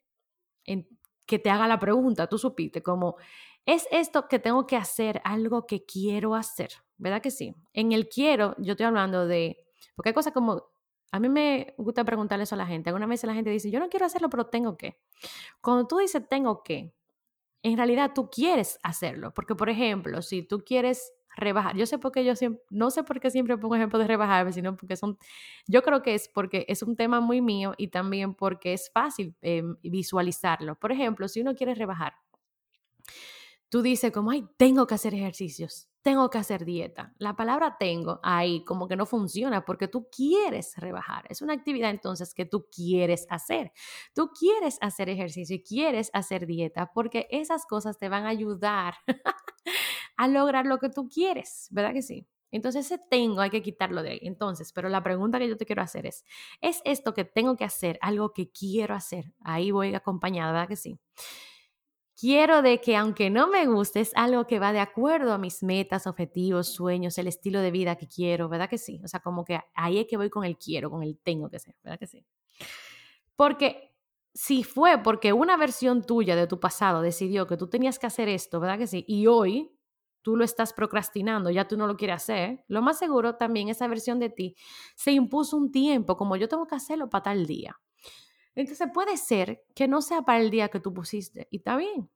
en, 0.64 0.86
que 1.26 1.40
te 1.40 1.50
haga 1.50 1.66
la 1.66 1.80
pregunta, 1.80 2.28
tú 2.28 2.38
supiste, 2.38 2.84
como, 2.84 3.16
¿es 3.64 3.88
esto 3.90 4.28
que 4.28 4.38
tengo 4.38 4.64
que 4.64 4.76
hacer 4.76 5.20
algo 5.24 5.66
que 5.66 5.84
quiero 5.84 6.36
hacer? 6.36 6.70
¿Verdad 6.98 7.20
que 7.20 7.32
sí? 7.32 7.52
En 7.72 7.90
el 7.90 8.08
quiero, 8.08 8.54
yo 8.58 8.74
estoy 8.74 8.86
hablando 8.86 9.26
de, 9.26 9.66
porque 9.96 10.10
hay 10.10 10.14
cosas 10.14 10.32
como, 10.32 10.62
a 11.10 11.18
mí 11.18 11.28
me 11.28 11.74
gusta 11.78 12.04
preguntarle 12.04 12.44
eso 12.44 12.54
a 12.54 12.58
la 12.58 12.66
gente. 12.66 12.88
Alguna 12.90 13.06
vez 13.06 13.24
la 13.24 13.34
gente 13.34 13.50
dice, 13.50 13.72
yo 13.72 13.80
no 13.80 13.88
quiero 13.88 14.06
hacerlo, 14.06 14.30
pero 14.30 14.46
tengo 14.46 14.76
que. 14.76 15.00
Cuando 15.60 15.88
tú 15.88 15.98
dices 15.98 16.28
tengo 16.28 16.62
que, 16.62 16.94
en 17.64 17.76
realidad 17.76 18.12
tú 18.14 18.30
quieres 18.30 18.78
hacerlo. 18.84 19.34
Porque, 19.34 19.56
por 19.56 19.68
ejemplo, 19.68 20.22
si 20.22 20.44
tú 20.44 20.62
quieres 20.64 21.12
rebajar. 21.36 21.76
Yo 21.76 21.86
sé 21.86 21.98
por 21.98 22.12
qué 22.12 22.24
yo 22.24 22.34
siempre, 22.34 22.62
no 22.70 22.90
sé 22.90 23.04
por 23.04 23.20
qué 23.20 23.30
siempre 23.30 23.56
pongo 23.58 23.76
ejemplo 23.76 23.98
de 23.98 24.06
rebajar, 24.06 24.52
sino 24.52 24.76
porque 24.76 24.96
son, 24.96 25.18
yo 25.66 25.82
creo 25.82 26.02
que 26.02 26.14
es 26.14 26.28
porque 26.28 26.64
es 26.68 26.82
un 26.82 26.96
tema 26.96 27.20
muy 27.20 27.40
mío 27.40 27.74
y 27.76 27.88
también 27.88 28.34
porque 28.34 28.72
es 28.72 28.90
fácil 28.92 29.36
em, 29.42 29.76
visualizarlo. 29.82 30.76
Por 30.76 30.92
ejemplo, 30.92 31.28
si 31.28 31.40
uno 31.40 31.54
quiere 31.54 31.74
rebajar, 31.74 32.14
tú 33.68 33.82
dices 33.82 34.12
como, 34.12 34.30
ay, 34.30 34.46
tengo 34.56 34.86
que 34.86 34.94
hacer 34.94 35.14
ejercicios, 35.14 35.88
tengo 36.02 36.30
que 36.30 36.38
hacer 36.38 36.64
dieta. 36.64 37.12
La 37.18 37.34
palabra 37.34 37.76
tengo 37.80 38.20
ahí 38.22 38.64
como 38.64 38.86
que 38.86 38.94
no 38.94 39.06
funciona 39.06 39.64
porque 39.64 39.88
tú 39.88 40.08
quieres 40.08 40.76
rebajar. 40.76 41.24
Es 41.28 41.42
una 41.42 41.54
actividad 41.54 41.90
entonces 41.90 42.32
que 42.32 42.44
tú 42.44 42.68
quieres 42.70 43.26
hacer. 43.28 43.72
Tú 44.14 44.30
quieres 44.30 44.78
hacer 44.80 45.08
ejercicio 45.08 45.56
y 45.56 45.64
quieres 45.64 46.10
hacer 46.12 46.46
dieta 46.46 46.92
porque 46.94 47.26
esas 47.30 47.66
cosas 47.66 47.98
te 47.98 48.08
van 48.08 48.24
a 48.24 48.28
ayudar 48.28 48.94
a 50.16 50.28
lograr 50.28 50.66
lo 50.66 50.78
que 50.78 50.88
tú 50.88 51.08
quieres, 51.08 51.68
¿verdad 51.70 51.92
que 51.92 52.02
sí? 52.02 52.26
Entonces 52.50 52.86
ese 52.86 53.02
tengo 53.10 53.40
hay 53.40 53.50
que 53.50 53.62
quitarlo 53.62 54.02
de 54.02 54.10
ahí. 54.10 54.18
Entonces, 54.22 54.72
pero 54.72 54.88
la 54.88 55.02
pregunta 55.02 55.38
que 55.38 55.48
yo 55.48 55.56
te 55.56 55.66
quiero 55.66 55.82
hacer 55.82 56.06
es, 56.06 56.24
¿es 56.60 56.80
esto 56.84 57.12
que 57.12 57.24
tengo 57.24 57.56
que 57.56 57.64
hacer 57.64 57.98
algo 58.00 58.32
que 58.32 58.50
quiero 58.50 58.94
hacer? 58.94 59.32
Ahí 59.40 59.70
voy 59.70 59.94
acompañada, 59.94 60.52
¿verdad 60.52 60.68
que 60.68 60.76
sí? 60.76 60.98
Quiero 62.18 62.62
de 62.62 62.80
que 62.80 62.96
aunque 62.96 63.28
no 63.28 63.46
me 63.46 63.66
guste, 63.66 64.00
es 64.00 64.12
algo 64.14 64.46
que 64.46 64.58
va 64.58 64.72
de 64.72 64.80
acuerdo 64.80 65.34
a 65.34 65.38
mis 65.38 65.62
metas, 65.62 66.06
objetivos, 66.06 66.68
sueños, 66.68 67.18
el 67.18 67.26
estilo 67.26 67.60
de 67.60 67.70
vida 67.70 67.96
que 67.96 68.06
quiero, 68.06 68.48
¿verdad 68.48 68.70
que 68.70 68.78
sí? 68.78 69.02
O 69.04 69.08
sea, 69.08 69.20
como 69.20 69.44
que 69.44 69.60
ahí 69.74 69.98
es 69.98 70.06
que 70.06 70.16
voy 70.16 70.30
con 70.30 70.44
el 70.44 70.56
quiero, 70.56 70.90
con 70.90 71.02
el 71.02 71.18
tengo 71.18 71.50
que 71.50 71.58
ser, 71.58 71.74
¿verdad 71.84 71.98
que 71.98 72.06
sí? 72.06 72.24
Porque 73.36 73.92
si 74.32 74.64
fue 74.64 75.02
porque 75.02 75.34
una 75.34 75.58
versión 75.58 76.02
tuya 76.04 76.36
de 76.36 76.46
tu 76.46 76.58
pasado 76.58 77.02
decidió 77.02 77.46
que 77.46 77.58
tú 77.58 77.68
tenías 77.68 77.98
que 77.98 78.06
hacer 78.06 78.30
esto, 78.30 78.60
¿verdad 78.60 78.78
que 78.78 78.86
sí? 78.86 79.04
Y 79.06 79.26
hoy 79.26 79.75
tú 80.26 80.34
lo 80.34 80.42
estás 80.42 80.72
procrastinando, 80.72 81.50
ya 81.50 81.68
tú 81.68 81.76
no 81.76 81.86
lo 81.86 81.96
quieres 81.96 82.16
hacer, 82.16 82.64
lo 82.66 82.82
más 82.82 82.98
seguro 82.98 83.36
también 83.36 83.68
esa 83.68 83.86
versión 83.86 84.18
de 84.18 84.28
ti 84.28 84.56
se 84.96 85.12
impuso 85.12 85.56
un 85.56 85.70
tiempo, 85.70 86.16
como 86.16 86.34
yo 86.34 86.48
tengo 86.48 86.66
que 86.66 86.74
hacerlo 86.74 87.08
para 87.08 87.22
tal 87.22 87.46
día. 87.46 87.78
Entonces 88.56 88.88
puede 88.92 89.18
ser 89.18 89.62
que 89.72 89.86
no 89.86 90.02
sea 90.02 90.22
para 90.22 90.40
el 90.40 90.50
día 90.50 90.68
que 90.68 90.80
tú 90.80 90.92
pusiste 90.92 91.46
y 91.52 91.58
está 91.58 91.76
bien. 91.76 92.10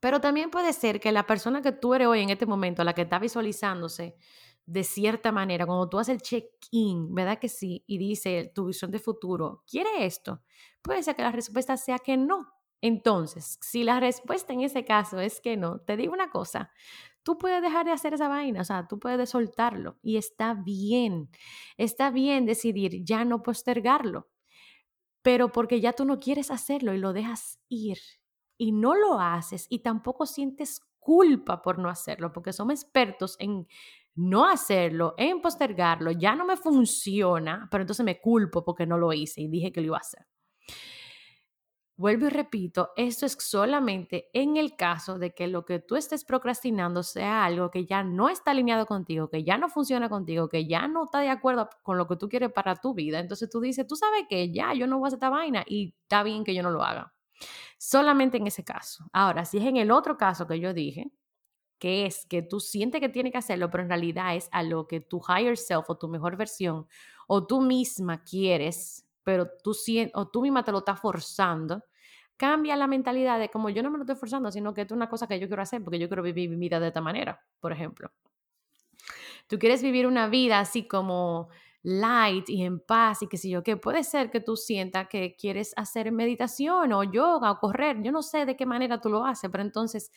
Pero 0.00 0.22
también 0.22 0.50
puede 0.50 0.72
ser 0.72 0.98
que 0.98 1.12
la 1.12 1.26
persona 1.26 1.60
que 1.60 1.72
tú 1.72 1.92
eres 1.92 2.08
hoy 2.08 2.22
en 2.22 2.30
este 2.30 2.46
momento, 2.46 2.82
la 2.82 2.94
que 2.94 3.02
está 3.02 3.18
visualizándose 3.18 4.16
de 4.64 4.82
cierta 4.82 5.32
manera, 5.32 5.66
cuando 5.66 5.90
tú 5.90 5.98
haces 5.98 6.14
el 6.14 6.22
check-in, 6.22 7.14
¿verdad 7.14 7.38
que 7.38 7.50
sí? 7.50 7.84
Y 7.86 7.98
dice 7.98 8.50
tu 8.54 8.68
visión 8.68 8.90
de 8.90 9.00
futuro, 9.00 9.64
¿quiere 9.70 10.06
esto? 10.06 10.40
Puede 10.80 11.02
ser 11.02 11.14
que 11.14 11.20
la 11.20 11.30
respuesta 11.30 11.76
sea 11.76 11.98
que 11.98 12.16
no. 12.16 12.55
Entonces, 12.80 13.58
si 13.62 13.84
la 13.84 14.00
respuesta 14.00 14.52
en 14.52 14.60
ese 14.60 14.84
caso 14.84 15.20
es 15.20 15.40
que 15.40 15.56
no, 15.56 15.80
te 15.80 15.96
digo 15.96 16.12
una 16.12 16.30
cosa, 16.30 16.70
tú 17.22 17.38
puedes 17.38 17.62
dejar 17.62 17.86
de 17.86 17.92
hacer 17.92 18.14
esa 18.14 18.28
vaina, 18.28 18.60
o 18.60 18.64
sea, 18.64 18.86
tú 18.86 18.98
puedes 18.98 19.30
soltarlo 19.30 19.98
y 20.02 20.16
está 20.16 20.54
bien, 20.54 21.30
está 21.76 22.10
bien 22.10 22.46
decidir 22.46 23.04
ya 23.04 23.24
no 23.24 23.42
postergarlo, 23.42 24.28
pero 25.22 25.50
porque 25.50 25.80
ya 25.80 25.92
tú 25.92 26.04
no 26.04 26.20
quieres 26.20 26.50
hacerlo 26.50 26.94
y 26.94 26.98
lo 26.98 27.12
dejas 27.12 27.58
ir 27.68 27.98
y 28.58 28.72
no 28.72 28.94
lo 28.94 29.18
haces 29.18 29.66
y 29.70 29.80
tampoco 29.80 30.26
sientes 30.26 30.80
culpa 31.00 31.62
por 31.62 31.78
no 31.78 31.88
hacerlo, 31.88 32.32
porque 32.32 32.52
somos 32.52 32.74
expertos 32.74 33.36
en 33.38 33.66
no 34.14 34.48
hacerlo, 34.48 35.14
en 35.18 35.40
postergarlo, 35.40 36.10
ya 36.10 36.34
no 36.34 36.44
me 36.44 36.56
funciona, 36.56 37.68
pero 37.70 37.82
entonces 37.82 38.04
me 38.04 38.20
culpo 38.20 38.64
porque 38.64 38.86
no 38.86 38.98
lo 38.98 39.12
hice 39.12 39.42
y 39.42 39.48
dije 39.48 39.72
que 39.72 39.80
lo 39.80 39.88
iba 39.88 39.96
a 39.98 40.00
hacer. 40.00 40.26
Vuelvo 41.98 42.26
y 42.26 42.28
repito, 42.28 42.90
esto 42.94 43.24
es 43.24 43.38
solamente 43.40 44.28
en 44.34 44.58
el 44.58 44.76
caso 44.76 45.18
de 45.18 45.32
que 45.34 45.46
lo 45.46 45.64
que 45.64 45.78
tú 45.78 45.96
estés 45.96 46.26
procrastinando 46.26 47.02
sea 47.02 47.46
algo 47.46 47.70
que 47.70 47.86
ya 47.86 48.04
no 48.04 48.28
está 48.28 48.50
alineado 48.50 48.84
contigo, 48.84 49.30
que 49.30 49.44
ya 49.44 49.56
no 49.56 49.70
funciona 49.70 50.10
contigo, 50.10 50.50
que 50.50 50.66
ya 50.66 50.88
no 50.88 51.04
está 51.04 51.20
de 51.20 51.30
acuerdo 51.30 51.70
con 51.82 51.96
lo 51.96 52.06
que 52.06 52.16
tú 52.16 52.28
quieres 52.28 52.52
para 52.52 52.76
tu 52.76 52.92
vida. 52.92 53.18
Entonces 53.18 53.48
tú 53.48 53.60
dices, 53.60 53.86
tú 53.86 53.96
sabes 53.96 54.24
que 54.28 54.52
ya 54.52 54.74
yo 54.74 54.86
no 54.86 54.98
voy 54.98 55.06
a 55.06 55.08
hacer 55.08 55.16
esta 55.16 55.30
vaina 55.30 55.64
y 55.66 55.94
está 56.02 56.22
bien 56.22 56.44
que 56.44 56.54
yo 56.54 56.62
no 56.62 56.70
lo 56.70 56.82
haga. 56.82 57.14
Solamente 57.78 58.36
en 58.36 58.46
ese 58.46 58.62
caso. 58.62 59.06
Ahora, 59.12 59.46
si 59.46 59.56
es 59.56 59.64
en 59.64 59.78
el 59.78 59.90
otro 59.90 60.18
caso 60.18 60.46
que 60.46 60.60
yo 60.60 60.74
dije, 60.74 61.10
que 61.78 62.06
es 62.06 62.26
que 62.26 62.42
tú 62.42 62.60
sientes 62.60 63.00
que 63.00 63.08
tienes 63.08 63.32
que 63.32 63.38
hacerlo, 63.38 63.70
pero 63.70 63.82
en 63.84 63.88
realidad 63.88 64.36
es 64.36 64.48
a 64.52 64.62
lo 64.62 64.86
que 64.86 65.00
tu 65.00 65.22
higher 65.28 65.56
self 65.56 65.88
o 65.88 65.96
tu 65.96 66.08
mejor 66.08 66.36
versión 66.36 66.86
o 67.26 67.46
tú 67.46 67.60
misma 67.60 68.22
quieres, 68.22 69.05
pero 69.26 69.48
tú 69.60 69.72
o 70.14 70.28
tú 70.28 70.40
misma 70.40 70.62
te 70.62 70.70
lo 70.70 70.78
estás 70.78 71.00
forzando, 71.00 71.82
cambia 72.36 72.76
la 72.76 72.86
mentalidad 72.86 73.40
de 73.40 73.48
como 73.48 73.70
yo 73.70 73.82
no 73.82 73.90
me 73.90 73.98
lo 73.98 74.04
estoy 74.04 74.14
forzando, 74.14 74.52
sino 74.52 74.72
que 74.72 74.82
es 74.82 74.92
una 74.92 75.08
cosa 75.08 75.26
que 75.26 75.40
yo 75.40 75.48
quiero 75.48 75.62
hacer 75.62 75.82
porque 75.82 75.98
yo 75.98 76.06
quiero 76.06 76.22
vivir 76.22 76.48
mi 76.48 76.54
vida 76.54 76.78
de 76.78 76.86
esta 76.86 77.00
manera, 77.00 77.44
por 77.58 77.72
ejemplo. 77.72 78.12
Tú 79.48 79.58
quieres 79.58 79.82
vivir 79.82 80.06
una 80.06 80.28
vida 80.28 80.60
así 80.60 80.86
como 80.86 81.48
light 81.82 82.48
y 82.48 82.62
en 82.62 82.78
paz 82.78 83.22
y 83.22 83.26
que 83.26 83.36
si 83.36 83.50
yo, 83.50 83.64
que 83.64 83.76
puede 83.76 84.04
ser 84.04 84.30
que 84.30 84.38
tú 84.38 84.56
sientas 84.56 85.08
que 85.08 85.34
quieres 85.34 85.72
hacer 85.76 86.12
meditación 86.12 86.92
o 86.92 87.02
yoga 87.02 87.50
o 87.50 87.58
correr, 87.58 88.00
yo 88.04 88.12
no 88.12 88.22
sé 88.22 88.46
de 88.46 88.56
qué 88.56 88.64
manera 88.64 89.00
tú 89.00 89.08
lo 89.08 89.24
haces, 89.24 89.50
pero 89.50 89.64
entonces, 89.64 90.12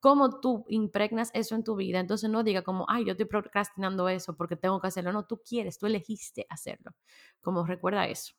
¿cómo 0.00 0.40
tú 0.40 0.64
impregnas 0.70 1.30
eso 1.34 1.54
en 1.54 1.64
tu 1.64 1.76
vida? 1.76 2.00
Entonces 2.00 2.30
no 2.30 2.42
diga 2.42 2.62
como, 2.62 2.86
ay, 2.88 3.04
yo 3.04 3.10
estoy 3.12 3.26
procrastinando 3.26 4.08
eso 4.08 4.34
porque 4.34 4.56
tengo 4.56 4.80
que 4.80 4.86
hacerlo, 4.86 5.12
no, 5.12 5.26
tú 5.26 5.42
quieres, 5.46 5.78
tú 5.78 5.84
elegiste 5.84 6.46
hacerlo, 6.48 6.92
como 7.42 7.66
recuerda 7.66 8.06
eso. 8.06 8.34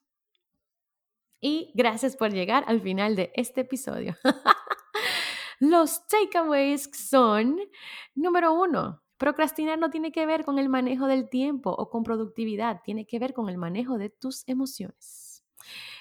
Y 1.47 1.71
gracias 1.75 2.15
por 2.15 2.31
llegar 2.31 2.63
al 2.65 2.81
final 2.81 3.15
de 3.15 3.31
este 3.35 3.61
episodio. 3.61 4.15
Los 5.59 6.07
takeaways 6.07 6.89
son, 6.91 7.59
número 8.15 8.51
uno, 8.51 9.03
Procrastinar 9.17 9.77
no 9.77 9.91
tiene 9.91 10.11
que 10.11 10.25
ver 10.25 10.43
con 10.43 10.57
el 10.57 10.69
manejo 10.69 11.05
del 11.05 11.29
tiempo 11.29 11.69
o 11.69 11.91
con 11.91 12.03
productividad, 12.03 12.81
tiene 12.83 13.05
que 13.05 13.19
ver 13.19 13.33
con 13.35 13.47
el 13.47 13.59
manejo 13.59 13.99
de 13.99 14.09
tus 14.09 14.43
emociones. 14.47 15.45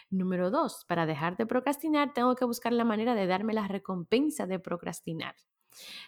Número 0.08 0.50
dos, 0.50 0.86
para 0.88 1.04
dejar 1.04 1.36
de 1.36 1.44
procrastinar 1.44 2.14
tengo 2.14 2.34
que 2.36 2.46
buscar 2.46 2.72
la 2.72 2.84
manera 2.84 3.14
de 3.14 3.26
darme 3.26 3.52
la 3.52 3.68
recompensa 3.68 4.46
de 4.46 4.58
procrastinar. 4.58 5.36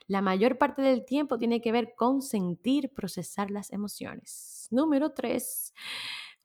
La 0.07 0.23
mayor 0.23 0.57
parte 0.57 0.81
del 0.81 1.05
tiempo 1.05 1.37
tiene 1.37 1.61
que 1.61 1.73
ver 1.73 1.95
con 1.95 2.23
sentir, 2.23 2.91
procesar 2.95 3.51
las 3.51 3.71
emociones. 3.71 4.67
Número 4.71 5.13
tres, 5.13 5.75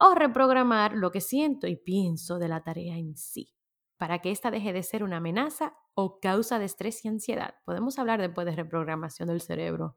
o 0.01 0.15
reprogramar 0.15 0.93
lo 0.95 1.11
que 1.11 1.21
siento 1.21 1.67
y 1.67 1.75
pienso 1.75 2.39
de 2.39 2.47
la 2.47 2.63
tarea 2.63 2.97
en 2.97 3.15
sí 3.15 3.53
para 4.01 4.17
que 4.17 4.31
ésta 4.31 4.49
deje 4.49 4.73
de 4.73 4.81
ser 4.81 5.03
una 5.03 5.17
amenaza 5.17 5.77
o 5.93 6.19
causa 6.19 6.57
de 6.57 6.65
estrés 6.65 7.05
y 7.05 7.07
ansiedad. 7.07 7.53
Podemos 7.65 7.99
hablar 7.99 8.19
después 8.19 8.47
de 8.47 8.55
reprogramación 8.55 9.27
del 9.29 9.41
cerebro. 9.41 9.95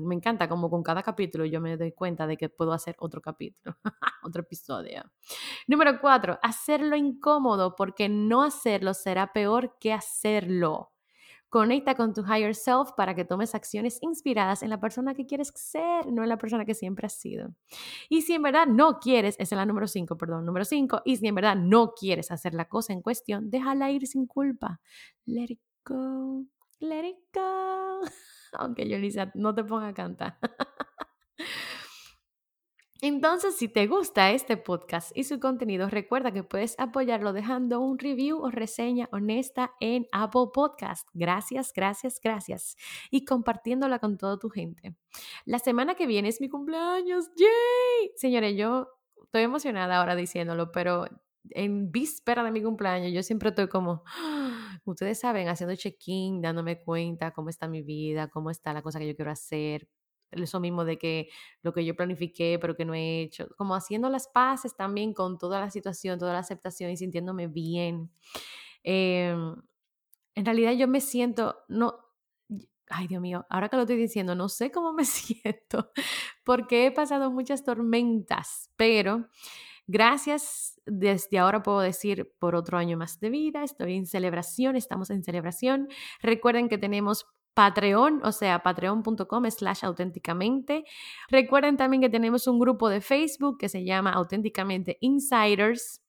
Me 0.00 0.16
encanta 0.16 0.48
como 0.48 0.68
con 0.68 0.82
cada 0.82 1.04
capítulo 1.04 1.44
yo 1.44 1.60
me 1.60 1.76
doy 1.76 1.92
cuenta 1.92 2.26
de 2.26 2.36
que 2.36 2.48
puedo 2.48 2.72
hacer 2.72 2.96
otro 2.98 3.20
capítulo, 3.20 3.76
otro 4.24 4.42
episodio. 4.42 5.04
Número 5.68 6.00
cuatro, 6.00 6.40
hacerlo 6.42 6.96
incómodo 6.96 7.76
porque 7.76 8.08
no 8.08 8.42
hacerlo 8.42 8.92
será 8.94 9.32
peor 9.32 9.76
que 9.78 9.92
hacerlo. 9.92 10.90
Conecta 11.48 11.94
con 11.94 12.12
tu 12.12 12.22
higher 12.22 12.54
self 12.54 12.92
para 12.96 13.14
que 13.14 13.24
tomes 13.24 13.54
acciones 13.54 13.98
inspiradas 14.02 14.62
en 14.62 14.70
la 14.70 14.80
persona 14.80 15.14
que 15.14 15.26
quieres 15.26 15.52
ser, 15.54 16.06
no 16.12 16.22
en 16.22 16.28
la 16.28 16.36
persona 16.36 16.64
que 16.64 16.74
siempre 16.74 17.06
has 17.06 17.14
sido. 17.14 17.54
Y 18.08 18.22
si 18.22 18.34
en 18.34 18.42
verdad 18.42 18.66
no 18.66 18.98
quieres, 19.00 19.36
es 19.38 19.50
la 19.52 19.64
número 19.64 19.86
5, 19.86 20.18
perdón, 20.18 20.44
número 20.44 20.64
5, 20.64 21.02
y 21.04 21.16
si 21.16 21.26
en 21.26 21.34
verdad 21.34 21.56
no 21.56 21.94
quieres 21.94 22.30
hacer 22.30 22.54
la 22.54 22.68
cosa 22.68 22.92
en 22.92 23.02
cuestión, 23.02 23.50
déjala 23.50 23.90
ir 23.90 24.06
sin 24.06 24.26
culpa. 24.26 24.80
Let 25.24 25.46
it 25.48 25.60
go, 25.84 26.44
let 26.80 27.08
it 27.08 27.18
go. 27.32 28.00
Aunque 28.52 28.88
Yolisa 28.88 29.30
no 29.34 29.54
te 29.54 29.64
ponga 29.64 29.88
a 29.88 29.94
cantar. 29.94 30.38
Entonces, 33.00 33.54
si 33.56 33.68
te 33.68 33.86
gusta 33.86 34.32
este 34.32 34.56
podcast 34.56 35.16
y 35.16 35.22
su 35.22 35.38
contenido, 35.38 35.88
recuerda 35.88 36.32
que 36.32 36.42
puedes 36.42 36.74
apoyarlo 36.80 37.32
dejando 37.32 37.78
un 37.78 37.96
review 37.96 38.38
o 38.42 38.50
reseña 38.50 39.08
honesta 39.12 39.72
en 39.78 40.08
Apple 40.10 40.48
Podcast. 40.52 41.08
Gracias, 41.14 41.72
gracias, 41.72 42.20
gracias. 42.20 42.76
Y 43.12 43.24
compartiéndola 43.24 44.00
con 44.00 44.18
toda 44.18 44.36
tu 44.36 44.50
gente. 44.50 44.96
La 45.44 45.60
semana 45.60 45.94
que 45.94 46.08
viene 46.08 46.28
es 46.28 46.40
mi 46.40 46.48
cumpleaños. 46.48 47.26
¡Yay! 47.36 48.10
Señores, 48.16 48.56
yo 48.56 48.88
estoy 49.22 49.42
emocionada 49.42 50.00
ahora 50.00 50.16
diciéndolo, 50.16 50.72
pero 50.72 51.06
en 51.50 51.92
víspera 51.92 52.42
de 52.42 52.50
mi 52.50 52.64
cumpleaños 52.64 53.12
yo 53.12 53.22
siempre 53.22 53.50
estoy 53.50 53.68
como, 53.68 54.02
ustedes 54.84 55.20
saben, 55.20 55.48
haciendo 55.48 55.76
check-in, 55.76 56.42
dándome 56.42 56.82
cuenta 56.82 57.30
cómo 57.30 57.48
está 57.48 57.68
mi 57.68 57.82
vida, 57.82 58.26
cómo 58.26 58.50
está 58.50 58.72
la 58.72 58.82
cosa 58.82 58.98
que 58.98 59.06
yo 59.06 59.14
quiero 59.14 59.30
hacer, 59.30 59.88
eso 60.30 60.60
mismo 60.60 60.84
de 60.84 60.98
que 60.98 61.28
lo 61.62 61.72
que 61.72 61.84
yo 61.84 61.96
planifiqué 61.96 62.58
pero 62.60 62.76
que 62.76 62.84
no 62.84 62.94
he 62.94 63.22
hecho, 63.22 63.48
como 63.56 63.74
haciendo 63.74 64.08
las 64.10 64.28
paces 64.28 64.76
también 64.76 65.14
con 65.14 65.38
toda 65.38 65.60
la 65.60 65.70
situación, 65.70 66.18
toda 66.18 66.32
la 66.32 66.40
aceptación 66.40 66.90
y 66.90 66.96
sintiéndome 66.96 67.46
bien. 67.46 68.10
Em, 68.82 69.54
en 70.34 70.44
realidad 70.44 70.72
yo 70.72 70.88
me 70.88 71.00
siento, 71.00 71.56
no, 71.68 71.98
ay 72.88 73.06
Dios 73.06 73.20
mío, 73.20 73.46
ahora 73.50 73.68
que 73.68 73.76
lo 73.76 73.82
estoy 73.82 73.96
diciendo, 73.96 74.34
no 74.34 74.48
sé 74.48 74.70
cómo 74.70 74.92
me 74.92 75.04
siento 75.04 75.90
porque 76.44 76.86
he 76.86 76.92
pasado 76.92 77.30
muchas 77.30 77.64
tormentas, 77.64 78.70
pero 78.76 79.28
gracias, 79.86 80.80
desde 80.86 81.38
ahora 81.38 81.62
puedo 81.62 81.80
decir 81.80 82.32
por 82.38 82.54
otro 82.54 82.78
año 82.78 82.96
más 82.96 83.20
de 83.20 83.30
vida, 83.30 83.64
estoy 83.64 83.96
en 83.96 84.06
celebración, 84.06 84.76
estamos 84.76 85.10
en 85.10 85.24
celebración. 85.24 85.88
Recuerden 86.22 86.68
que 86.68 86.78
tenemos 86.78 87.26
Patreon, 87.58 88.20
o 88.22 88.30
sea, 88.30 88.60
patreon.com 88.60 89.50
slash 89.50 89.84
auténticamente. 89.84 90.84
Recuerden 91.28 91.76
también 91.76 92.00
que 92.00 92.08
tenemos 92.08 92.46
un 92.46 92.60
grupo 92.60 92.88
de 92.88 93.00
Facebook 93.00 93.58
que 93.58 93.68
se 93.68 93.84
llama 93.84 94.12
Auténticamente 94.12 94.96
Insiders. 95.00 96.00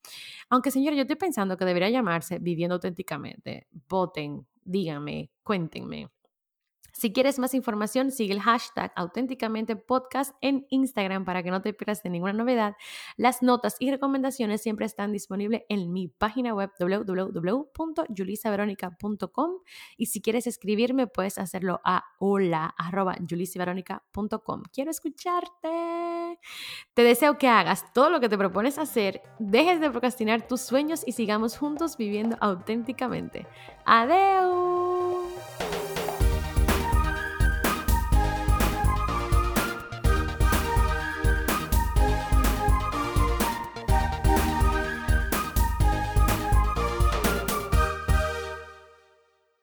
Aunque 0.52 0.70
señora, 0.70 0.96
yo 0.96 1.02
estoy 1.02 1.16
pensando 1.16 1.58
que 1.58 1.66
debería 1.66 1.90
llamarse 1.90 2.38
Viviendo 2.38 2.76
Auténticamente. 2.76 3.66
Voten, 3.88 4.46
díganme, 4.64 5.32
cuéntenme. 5.42 6.10
Si 6.92 7.14
quieres 7.14 7.40
más 7.40 7.54
información, 7.54 8.12
sigue 8.12 8.34
el 8.34 8.42
hashtag 8.42 8.92
auténticamente 8.96 9.76
podcast 9.76 10.36
en 10.42 10.66
Instagram 10.70 11.26
para 11.26 11.44
que 11.44 11.52
no 11.52 11.62
te 11.62 11.74
pierdas 11.74 12.02
de 12.04 12.10
ninguna 12.10 12.34
novedad. 12.34 12.76
Las 13.18 13.42
notas 13.42 13.76
y 13.80 13.92
recomendaciones 13.92 14.62
siempre 14.62 14.86
están 14.86 15.12
disponibles 15.12 15.64
en 15.70 15.92
mi 15.92 16.08
página 16.08 16.54
web 16.54 16.70
www.julisaveronica.com 16.80 19.52
y 19.98 20.06
si 20.08 20.22
quieres 20.22 20.48
escribirme 20.48 21.08
puedes 21.08 21.38
hacerlo 21.38 21.82
a 21.84 22.06
hola.julisaveronica.com. 22.20 24.64
Quiero 24.72 24.92
escucharte. 24.92 26.40
Te 26.94 27.04
deseo 27.04 27.38
que 27.38 27.48
hagas 27.48 27.92
todo 27.94 28.10
lo 28.10 28.20
que 28.20 28.28
te 28.30 28.38
propones 28.38 28.78
hacer, 28.78 29.22
dejes 29.40 29.80
de 29.80 29.90
procrastinar 29.90 30.48
tus 30.48 30.62
sueños 30.62 31.04
y 31.06 31.14
sigamos 31.14 31.58
juntos 31.58 31.98
viviendo 31.98 32.38
auténticamente. 32.40 33.48
Adiós. 33.86 34.79